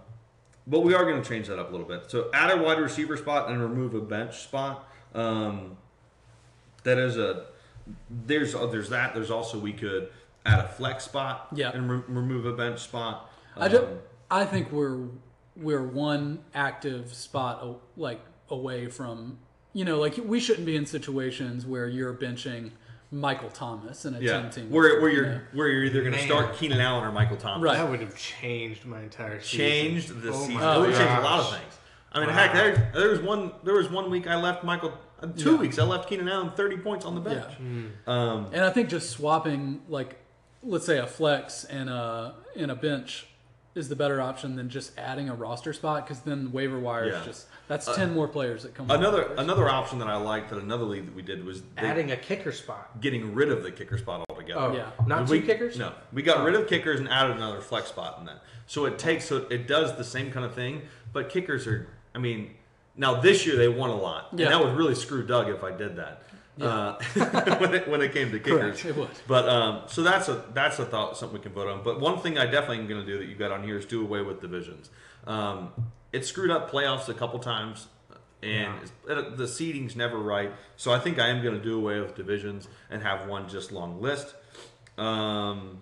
[0.68, 2.12] but we are going to change that up a little bit.
[2.12, 4.88] So add a wide receiver spot and remove a bench spot.
[5.16, 5.78] Um,
[6.84, 7.46] that is a
[8.10, 9.14] there's uh, there's that.
[9.14, 10.10] There's also we could
[10.46, 11.48] add a flex spot.
[11.54, 11.72] Yeah.
[11.72, 13.32] And re- remove a bench spot.
[13.56, 14.00] I just, Um,
[14.30, 15.08] I think we're
[15.56, 19.40] we're one active spot like away from
[19.74, 22.72] You know, like we shouldn't be in situations where you're benching
[23.12, 24.70] Michael Thomas in a Yeah, ten team.
[24.70, 25.40] where, where you you're know?
[25.54, 27.64] where you're either going to start Keenan Allen or Michael Thomas.
[27.64, 27.78] Right.
[27.78, 29.58] That would have changed my entire season.
[29.60, 30.56] Changed the Oh season.
[30.56, 31.74] my it would change a lot of things.
[32.12, 32.34] I mean, Wow.
[32.36, 34.94] heck, there, there was one there was one week I left Michael.
[35.22, 35.58] Uh, two Yeah.
[35.58, 37.46] weeks I left Keenan Allen thirty points on the bench.
[37.60, 37.86] Yeah.
[38.14, 40.18] Um, And I think just swapping like
[40.64, 43.26] let's say a flex and a and a bench
[43.78, 47.20] is the better option than just adding a roster spot because then waiver wire Yeah.
[47.20, 48.90] is just that's uh, ten more players that come.
[48.90, 49.38] off another waivers.
[49.38, 52.18] another option that I liked that another league that we did was they- Adding a
[52.18, 53.00] kicker spot.
[53.00, 54.60] getting rid of the kicker spot altogether.
[54.60, 54.90] Oh, Yeah.
[55.06, 55.78] not we, two kickers.
[55.78, 56.66] No, we got rid of oh.
[56.66, 58.42] kickers and added another flex spot in that.
[58.66, 60.82] So it takes so it does the same kind of thing,
[61.14, 61.88] but kickers are.
[62.16, 62.56] I mean,
[62.96, 64.46] now this year they won a lot, Yeah.
[64.46, 66.24] and that would really screw Doug if I did that.
[66.60, 66.98] Uh,
[67.60, 69.10] when, it, when it came to kickers, Correct, it would.
[69.28, 71.84] But um, so that's a that's a thought something we can vote on.
[71.84, 73.86] But one thing I definitely am going to do that you got on here is
[73.86, 74.90] do away with divisions.
[75.26, 75.72] Um,
[76.12, 77.88] it screwed up playoffs a couple times,
[78.42, 80.52] and it's, it, the seeding's never right.
[80.78, 83.72] So I think I am going to do away with divisions and have one just
[83.72, 84.34] long list.
[84.98, 85.82] Um,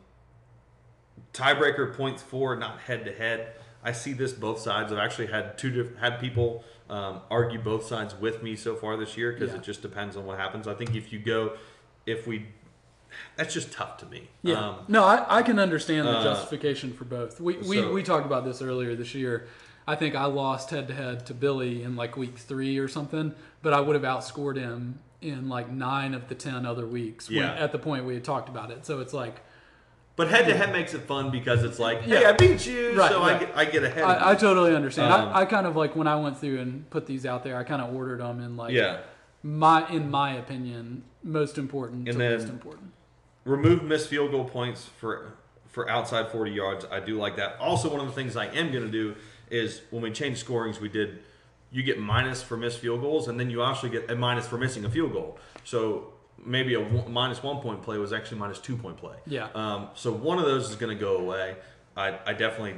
[1.33, 3.53] tiebreaker points for not head to head.
[3.83, 4.91] I see this both sides.
[4.91, 8.98] I've actually had two diff- had people um, argue both sides with me so far
[8.98, 9.58] this year because Yeah.
[9.58, 10.67] it just depends on what happens.
[10.67, 11.54] I think if you go,
[12.06, 12.45] if we,
[13.36, 14.30] that's just tough to me.
[14.43, 14.69] Yeah.
[14.69, 17.39] Um, no, I, I can understand the uh, justification for both.
[17.41, 19.48] We, we, so- we talked about this earlier this year.
[19.88, 23.36] I think I lost head to head to Billy in like week three or something,
[23.62, 27.38] but I would have outscored him in like nine of the 10 other weeks when,
[27.39, 27.54] Yeah.
[27.56, 28.86] at the point we had talked about it.
[28.86, 29.41] So it's like,
[30.15, 32.30] but head to head makes it fun because it's like, hey, Yeah.
[32.30, 34.04] I beat you, Right, so I get I get ahead.
[34.04, 35.12] of I, I totally understand.
[35.12, 37.58] Um, I, I kind of like when I went through and put these out there,
[37.58, 38.99] I kind of ordered them in like, yeah.
[39.43, 42.91] my, in my opinion, most important And to least important.
[43.43, 45.34] remove missed field goal points for
[45.67, 46.86] for outside 40 yards.
[46.89, 47.58] I do like that.
[47.60, 49.15] Also, one of the things I am going to do
[49.49, 51.19] is when we change scorings, we did
[51.69, 54.58] you get minus for missed field goals, and then you actually get a minus for
[54.58, 55.38] missing a field goal.
[55.65, 56.13] So
[56.45, 59.15] maybe a one, minus one point play was actually minus two point play.
[59.27, 59.47] Yeah.
[59.55, 61.55] Um, so one of those is going to go away.
[61.97, 62.75] I, I definitely.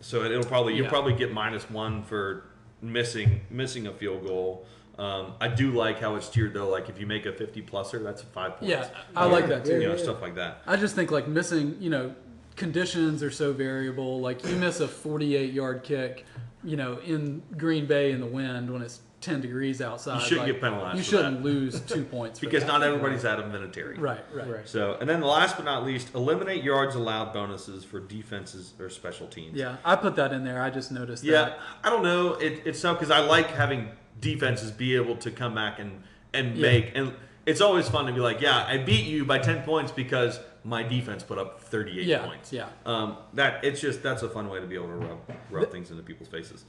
[0.00, 0.90] So it'll probably you'll Yeah.
[0.90, 2.44] probably get minus one for
[2.82, 4.66] missing missing a field goal.
[4.98, 6.68] Um, I do like how it's tiered though.
[6.68, 8.70] Like if you make a 50 pluser, that's a five points.
[8.70, 9.80] Yeah, I like that too.
[9.80, 10.62] You know stuff like that.
[10.66, 12.14] I just think like missing, you know,
[12.56, 14.20] conditions are so variable.
[14.20, 16.24] Like you miss a 48 yard kick,
[16.62, 20.16] you know, in Green Bay in the wind when it's 10 degrees outside.
[20.16, 21.44] You shouldn't like, get penalized You for shouldn't that.
[21.48, 22.68] lose two points for because that.
[22.68, 23.98] not everybody's Adam Vinatieri.
[23.98, 24.68] Right, right, Right.
[24.68, 28.90] So, and then the last but not least, eliminate yards allowed bonuses for defenses or
[28.90, 29.56] special teams.
[29.56, 30.62] Yeah, I put that in there.
[30.62, 31.58] I just noticed Yeah, that.
[31.82, 32.34] I don't know.
[32.34, 33.88] It, it's so because I like having
[34.20, 36.62] defenses be able to come back and and Yeah.
[36.70, 37.12] make and
[37.46, 40.82] it's always fun to be like, yeah, I beat you by ten points because my
[40.82, 42.52] defense put up thirty eight Yeah, points.
[42.52, 42.68] yeah.
[42.86, 45.18] Um, that it's just that's a fun way to be able to rub
[45.50, 46.64] rub things into people's faces.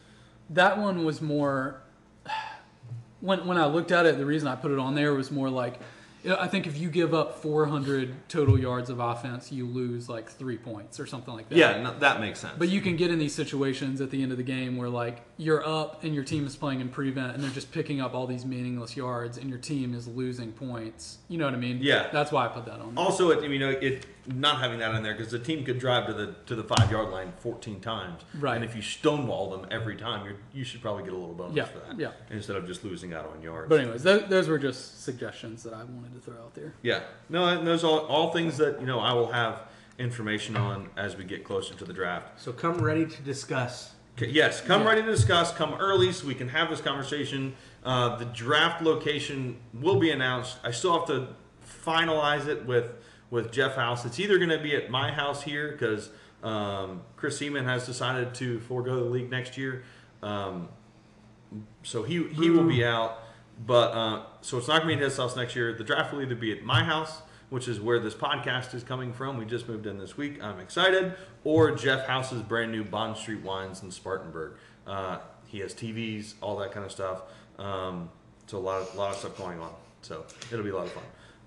[0.49, 1.81] That one was more.
[3.21, 5.49] When when I looked at it, the reason I put it on there was more
[5.49, 5.79] like,
[6.23, 10.09] you know, I think if you give up 400 total yards of offense, you lose
[10.09, 11.57] like three points or something like that.
[11.57, 12.55] Yeah, no, that makes sense.
[12.57, 15.21] But you can get in these situations at the end of the game where like
[15.37, 18.25] you're up and your team is playing in prevent and they're just picking up all
[18.27, 21.19] these meaningless yards and your team is losing points.
[21.29, 21.79] You know what I mean?
[21.81, 22.09] Yeah.
[22.11, 22.95] That's why I put that on.
[22.95, 23.03] there.
[23.03, 26.07] Also, it, you know, it not having that in there because the team could drive
[26.07, 28.55] to the to the five yard line fourteen times, Right.
[28.55, 31.55] And if you stonewall them every time, you're, you should probably get a little bonus
[31.55, 32.11] Yeah, for that, yeah.
[32.31, 33.69] Instead of just losing out on yards.
[33.69, 36.73] But anyways, those, those were just suggestions that I wanted to throw out there.
[36.81, 39.63] yeah, no, and those all all things that you know I will have
[39.99, 42.39] information on as we get closer to the draft.
[42.41, 43.93] So come ready to discuss.
[44.17, 44.89] Okay, Yes, come Yeah.
[44.89, 45.51] ready to discuss.
[45.53, 47.53] Come early so we can have this conversation.
[47.83, 50.57] Uh, the draft location will be announced.
[50.63, 51.27] I still have to
[51.85, 52.91] finalize it with
[53.35, 54.05] with Jeff House.
[54.05, 56.09] It's either going to be at my house here because
[56.41, 59.83] um, Chris Seaman has decided to forego the league next year,
[60.23, 60.69] um,
[61.83, 63.19] so he he will be out.
[63.67, 65.73] But uh, so it's not going to be at his house next year.
[65.73, 69.11] The draft will either be at my house, which is where this podcast is coming
[69.11, 69.37] from.
[69.37, 70.41] We just moved in this week.
[70.41, 71.13] I'm excited.
[71.43, 74.53] Or Jeff House's brand new Bond Street Wines in Spartanburg.
[74.87, 77.23] Uh, he has TVs, all that kind of stuff.
[77.59, 78.09] Um,
[78.47, 79.73] so a lot of lot of stuff going on.
[80.01, 81.03] So it'll be a lot of fun.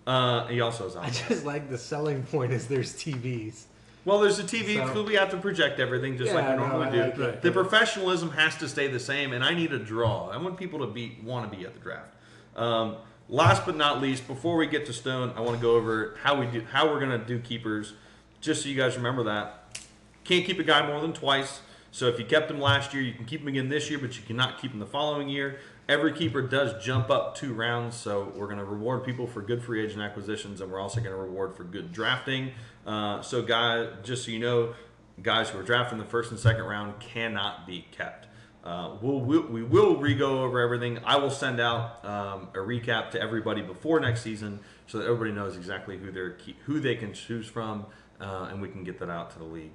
[0.09, 3.64] Uh, he also has I just like the selling point is there's TVs.
[4.07, 6.61] Well, there's a TV So- because we have to project everything just like Yeah, we
[6.62, 7.23] no, normally I do.
[7.27, 7.42] like.
[7.42, 10.31] The professionalism has to stay the same, and I need a draw.
[10.31, 12.14] I want people to be want to be at the draft.
[12.57, 12.97] Um,
[13.29, 16.40] last but not least, before we get to Stone, I want to go over how
[16.40, 17.92] we do how we're gonna do keepers,
[18.40, 19.79] just so you guys remember that.
[20.25, 21.61] Can't keep a guy more than twice.
[21.90, 24.16] So if you kept him last year, you can keep him again this year, but
[24.16, 25.59] you cannot keep him the following year.
[25.89, 29.62] Every keeper does jump up two rounds, so we're going to reward people for good
[29.62, 32.51] free agent acquisitions, and we're also going to reward for good drafting.
[32.86, 34.74] Uh, so, guys, just so you know,
[35.22, 38.26] guys who are drafting the first and second round cannot be kept.
[38.62, 40.99] Uh, we'll, we'll, we will re-go over everything.
[41.07, 45.32] I will send out um, a recap to everybody before next season so that everybody
[45.32, 46.36] knows exactly who they're
[46.66, 47.86] who they can choose from,
[48.20, 49.72] uh, and we can get that out to the league.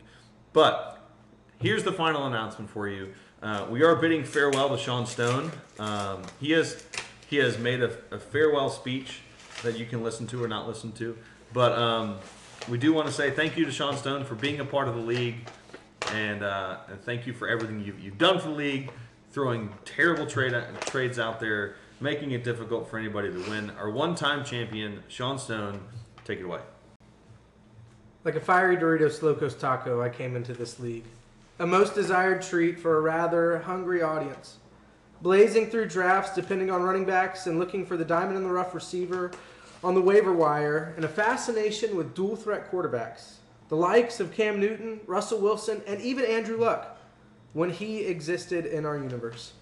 [0.52, 1.00] But
[1.58, 3.14] here's the final announcement for you.
[3.44, 5.52] Uh, we are bidding farewell to Sean Stone.
[5.78, 6.82] Um, he has
[7.30, 9.20] he has made a, a, farewell speech
[9.64, 11.18] that you can listen to or not listen to.
[11.52, 12.20] But um,
[12.70, 14.96] we do want to say thank you to Sean Stone for being a part of
[14.96, 15.36] the league,
[16.14, 18.90] and, uh, and thank you for everything you've, you've done for the league,
[19.34, 20.54] throwing terrible trade
[20.86, 23.72] trades out there, making it difficult for anybody to win.
[23.72, 25.82] Our one-time champion, Sean Stone,
[26.24, 26.62] take it away.
[28.24, 31.04] Like a fiery Doritos Locos taco, I came into this league.
[31.60, 34.58] A most desired treat for a rather hungry audience.
[35.22, 38.74] Blazing through drafts, depending on running backs, and looking for the diamond in the rough
[38.74, 39.32] receiver
[39.84, 43.36] on the waiver wire, and a fascination with dual threat quarterbacks.
[43.70, 46.98] The likes of Cam Newton, Russell Wilson, and even Andrew Luck
[47.54, 49.54] when he existed in our universe.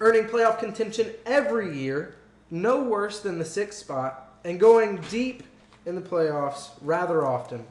[0.00, 2.16] Earning playoff contention every year,
[2.50, 5.42] no worse than the sixth spot, and going deep
[5.84, 7.66] in the playoffs rather often.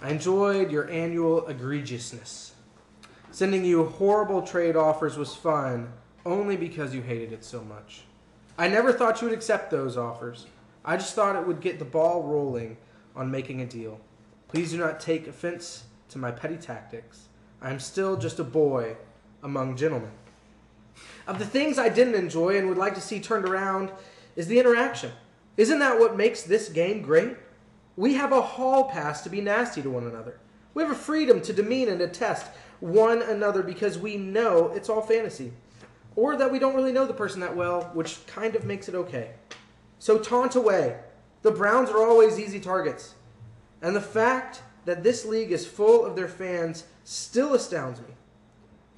[0.00, 2.51] I enjoyed your annual egregiousness.
[3.32, 5.90] Sending you horrible trade offers was fun
[6.26, 8.02] only because you hated it so much.
[8.58, 10.44] I never thought you would accept those offers.
[10.84, 12.76] I just thought it would get the ball rolling
[13.16, 13.98] on making a deal.
[14.48, 17.28] Please do not take offense to my petty tactics.
[17.62, 18.98] I am still just a boy
[19.42, 20.12] among gentlemen.
[21.26, 23.92] Of the things I didn't enjoy and would like to see turned around
[24.36, 25.10] is the interaction.
[25.56, 27.38] Isn't that what makes this game great?
[27.96, 30.38] We have a hall pass to be nasty to one another.
[30.74, 32.46] We have a freedom to demean and to test
[32.82, 35.52] one another because we know it's all fantasy.
[36.16, 38.96] Or that we don't really know the person that well, which kind of makes it
[38.96, 39.30] okay.
[40.00, 40.98] So taunt away.
[41.42, 43.14] The Browns are always easy targets.
[43.80, 48.14] And the fact that this league is full of their fans still astounds me.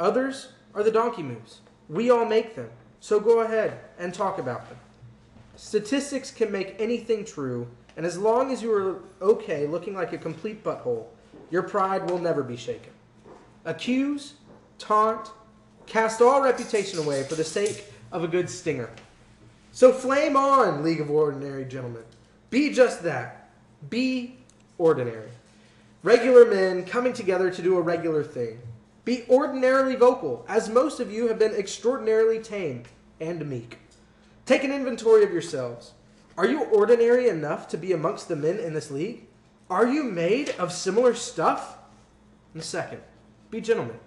[0.01, 1.61] Others are the donkey moves.
[1.91, 2.71] We all make them.
[3.01, 4.79] So go ahead and talk about them.
[5.57, 7.69] Statistics can make anything true,
[7.99, 11.05] and as long as you are okay looking like a complete butthole,
[11.51, 12.91] your pride will never be shaken
[13.65, 14.35] accuse,
[14.79, 15.31] taunt,
[15.87, 18.91] cast all reputation away for the sake of a good stinger.
[19.73, 22.05] So flame on, League of Ordinary Gentlemen.
[22.51, 23.51] Be just that.
[23.91, 24.37] Be
[24.79, 25.31] ordinary.
[26.03, 28.61] Regular men coming together to do a regular thing.
[29.05, 32.85] Be ordinarily vocal, as most of you have been extraordinarily tame
[33.21, 33.79] and meek.
[34.47, 35.93] Take an inventory of yourselves.
[36.37, 39.27] Are you ordinary enough to be amongst the men in this league?
[39.71, 41.79] Are you made of similar stuff?
[42.53, 43.01] And second,
[43.55, 43.99] be gentlemen.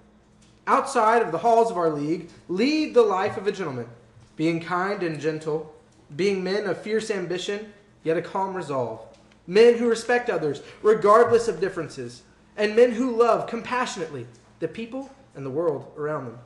[0.67, 3.87] Outside of the halls of our league, lead the life of a gentleman,
[4.35, 5.73] being kind and gentle,
[6.17, 7.71] being men of fierce ambition,
[8.03, 8.99] yet a calm resolve,
[9.47, 12.23] men who respect others, regardless of differences,
[12.57, 14.27] and men who love compassionately
[14.59, 16.39] the people and the world around them.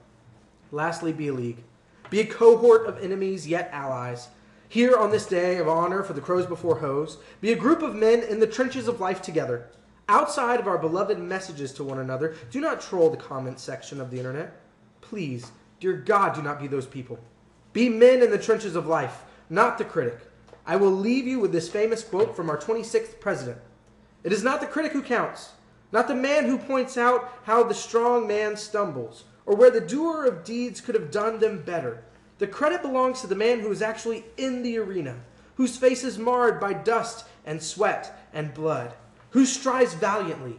[0.71, 1.63] Lastly, be a league.
[2.11, 4.27] Be a cohort of enemies, yet allies.
[4.69, 7.95] Here on this day of honor for the crows before hoes, be a group of
[7.95, 9.69] men in the trenches of life together
[10.11, 14.11] Outside of our beloved messages to one another, do not troll the comment section of
[14.11, 14.59] the internet.
[14.99, 17.17] Please, dear God, do not be those people.
[17.71, 20.19] Be men in the trenches of life, not the critic.
[20.67, 23.59] I will leave you with this famous quote from our 26th president
[24.25, 25.51] It is not the critic who counts,
[25.93, 30.25] not the man who points out how the strong man stumbles, or where the doer
[30.25, 32.03] of deeds could have done them better.
[32.37, 35.21] The credit belongs to the man who is actually in the arena,
[35.55, 38.93] whose face is marred by dust and sweat and blood
[39.31, 40.57] who strives valiantly,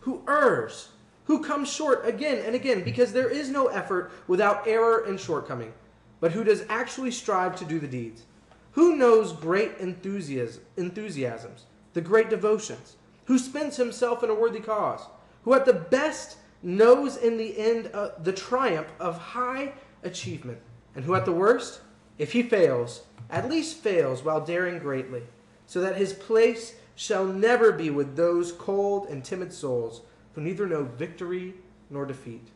[0.00, 0.90] who errs,
[1.24, 5.72] who comes short again and again, because there is no effort without error and shortcoming,
[6.20, 8.24] but who does actually strive to do the deeds,
[8.72, 12.96] who knows great enthusiasm, enthusiasms, the great devotions,
[13.26, 15.02] who spends himself in a worthy cause,
[15.44, 19.72] who at the best knows in the end uh, the triumph of high
[20.02, 20.58] achievement,
[20.94, 21.80] and who at the worst,
[22.18, 25.22] if he fails, at least fails while daring greatly,
[25.66, 30.02] so that his place shall never be with those cold and timid souls
[30.34, 31.54] who neither know victory
[31.90, 32.48] nor defeat.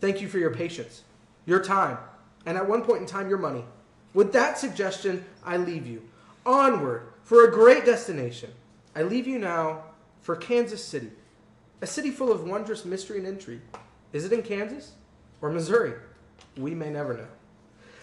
[0.00, 1.02] Thank you for your patience,
[1.46, 1.98] your time,
[2.46, 3.64] and at one point in time, your money.
[4.14, 6.02] With that suggestion, I leave you.
[6.44, 8.50] Onward for a great destination.
[8.94, 9.84] I leave you now
[10.20, 11.10] for Kansas City,
[11.80, 13.62] a city full of wondrous mystery and intrigue.
[14.12, 14.92] Is it in Kansas
[15.40, 15.94] or Missouri?
[16.56, 17.28] We may never know.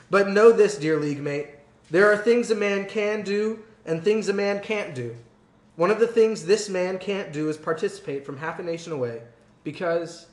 [0.10, 1.50] But know this, dear league mate
[1.90, 5.16] there are things a man can do and things a man can't do.
[5.80, 9.22] One of the things this man can't do is participate from half a nation away
[9.64, 10.26] because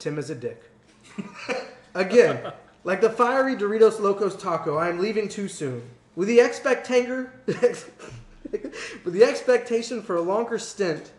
[0.00, 0.60] Tim is a dick.
[1.94, 5.88] Again, like the fiery Doritos Locos taco, I am leaving too soon.
[6.16, 11.12] With the expectanger, with the expectation for a longer stint,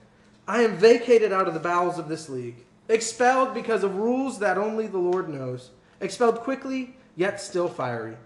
[0.45, 4.57] I am vacated out of the bowels of this league, expelled because of rules that
[4.57, 5.69] only the Lord knows,
[6.01, 8.17] expelled quickly, yet still fiery.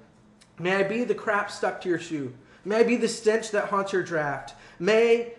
[0.57, 2.33] May I be the crap stuck to your shoe.
[2.65, 4.55] May I be the stench that haunts your draft.
[4.79, 5.33] May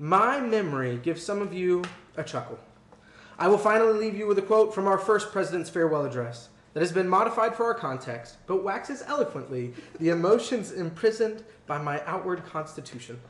[0.00, 1.84] my memory gives some of you
[2.16, 2.58] a chuckle.
[3.38, 6.80] I will finally leave you with a quote from our first president's farewell address that
[6.80, 12.46] has been modified for our context, but waxes eloquently the emotions imprisoned by my outward
[12.46, 13.20] constitution.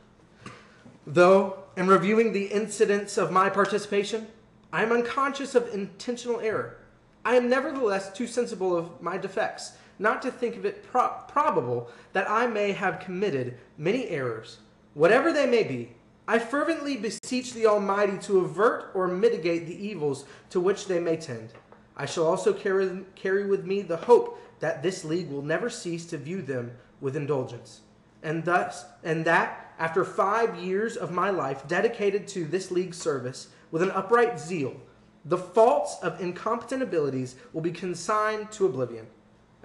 [1.05, 4.27] Though, in reviewing the incidents of my participation,
[4.71, 6.77] I am unconscious of intentional error.
[7.25, 12.29] I am nevertheless too sensible of my defects not to think it pro- probable that
[12.29, 14.59] I may have committed many errors,
[14.93, 15.95] whatever they may be.
[16.31, 21.17] I fervently beseech the Almighty to avert or mitigate the evils to which they may
[21.17, 21.49] tend.
[21.97, 26.05] I shall also carry, carry with me the hope that this league will never cease
[26.05, 26.71] to view them
[27.01, 27.81] with indulgence,
[28.23, 33.49] and thus, and that after five years of my life dedicated to this league's service
[33.69, 34.77] with an upright zeal,
[35.25, 39.07] the faults of incompetent abilities will be consigned to oblivion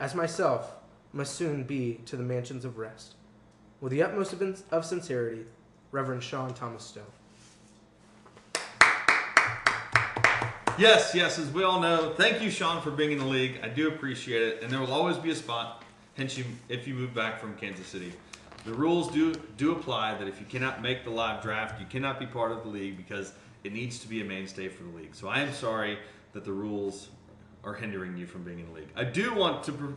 [0.01, 0.75] as myself
[1.13, 3.15] must soon be to the mansions of rest.
[3.81, 5.45] With the utmost of, of sincerity,
[5.93, 7.05] Reverend Sean Thomas Stone.
[10.79, 13.61] Yes, yes, as we all know, thank you, Sean, for being in the league.
[13.63, 15.83] I do appreciate it, and there will always be a spot,
[16.19, 18.13] hence you, if you move back from Kansas City.
[18.67, 22.19] The rules do do apply that if you cannot make the live draft, you cannot
[22.19, 23.33] be part of the league because
[23.63, 25.15] it needs to be a mainstay for the league.
[25.15, 25.99] So I am sorry
[26.33, 27.09] that the rules
[27.65, 28.89] are hindering you from being in the league.
[28.97, 29.95] I do want to pre-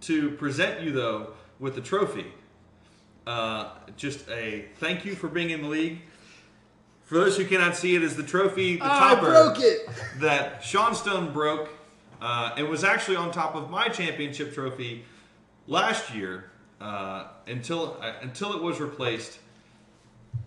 [0.00, 1.28] to present you though
[1.58, 2.26] with the trophy.
[3.28, 3.68] Uh,
[3.98, 6.00] just a thank you for being in the league.
[7.04, 9.86] For those who cannot see it, is the trophy, the I topper broke it.
[10.20, 11.68] that Sean Stone broke.
[12.22, 15.04] Uh, it was actually on top of my championship trophy
[15.66, 16.50] last year
[16.80, 19.40] uh, until uh, until it was replaced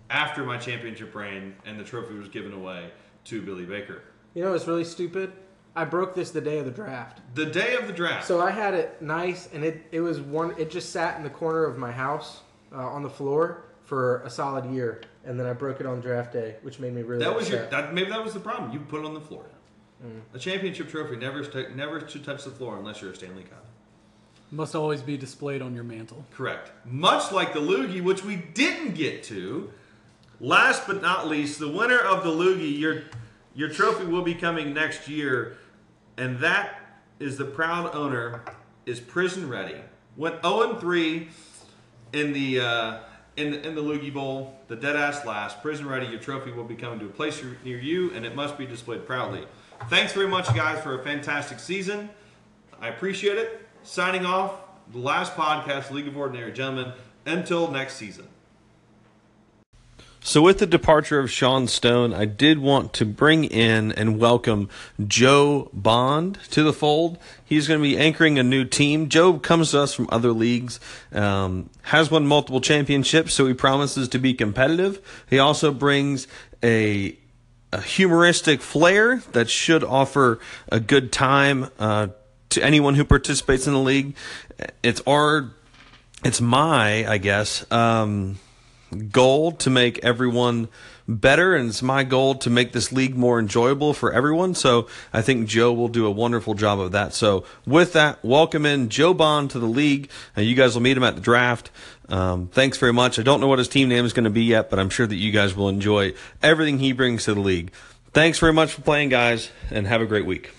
[0.10, 2.90] after my championship reign and the trophy was given away
[3.26, 4.02] to Billy Baker.
[4.34, 5.32] You know it's really stupid?
[5.76, 7.22] I broke this the day of the draft.
[7.36, 8.26] The day of the draft.
[8.26, 10.56] So I had it nice, and it, it was one.
[10.58, 12.42] It just sat in the corner of my house
[12.74, 16.34] uh, on the floor for a solid year, and then I broke it on draft
[16.34, 17.24] day, which made me really.
[17.24, 17.72] that was your upset.
[17.72, 18.72] that, maybe that was the problem.
[18.72, 19.46] You put it on the floor.
[20.34, 23.64] A championship trophy never st- never should touch the floor unless you're a Stanley Cup.
[24.50, 26.26] Must always be displayed on your mantle.
[26.32, 26.72] Correct.
[26.86, 29.72] Much like the loogie, which we didn't get to.
[30.40, 33.04] Last but not least, the winner of the loogie, your
[33.54, 35.58] your trophy will be coming next year,
[36.18, 36.80] and that
[37.20, 38.44] is the proud owner
[38.88, 39.76] is Prison Ready.
[40.18, 41.30] Went 0 3
[42.14, 42.98] in the uh,
[43.38, 45.62] in the, in the loogie bowl, the dead ass last.
[45.62, 48.58] Prison Ready, your trophy will be coming to a place near you, and it must
[48.58, 49.46] be displayed proudly.
[49.90, 52.10] Thanks very much, guys, for a fantastic season.
[52.80, 53.68] I appreciate it.
[53.84, 54.54] Signing off,
[54.92, 56.94] the last podcast, League of Ordinary Gentlemen.
[57.26, 58.28] Until next season.
[60.24, 64.70] So, with the departure of Sean Stone, I did want to bring in and welcome
[65.08, 67.18] Joe Bond to the fold.
[67.44, 69.10] He's going to be anchoring a new team.
[69.10, 70.80] Joe comes to us from other leagues,
[71.12, 75.02] um, has won multiple championships, so he promises to be competitive.
[75.28, 76.28] He also brings
[76.64, 77.18] a
[77.74, 80.40] a humoristic flair that should offer
[80.72, 82.10] a good time uh,
[82.50, 84.16] to anyone who participates in the league.
[84.84, 85.52] It's our,
[86.24, 88.38] it's my, I guess, um,
[88.92, 90.68] goal to make everyone
[91.08, 94.56] better, and it's my goal to make this league more enjoyable for everyone.
[94.56, 97.14] So I think Joe will do a wonderful job of that.
[97.14, 100.10] So with that, welcome in Joe Bond to the league.
[100.38, 101.72] Uh, you guys will meet him at the draft.
[102.10, 103.20] Um, thanks very much.
[103.20, 105.08] I don't know what his team name is going to be yet, but I'm sure
[105.08, 107.72] that you guys will enjoy everything he brings to the league.
[108.14, 110.52] Thanks very much for playing, guys, and have a great week.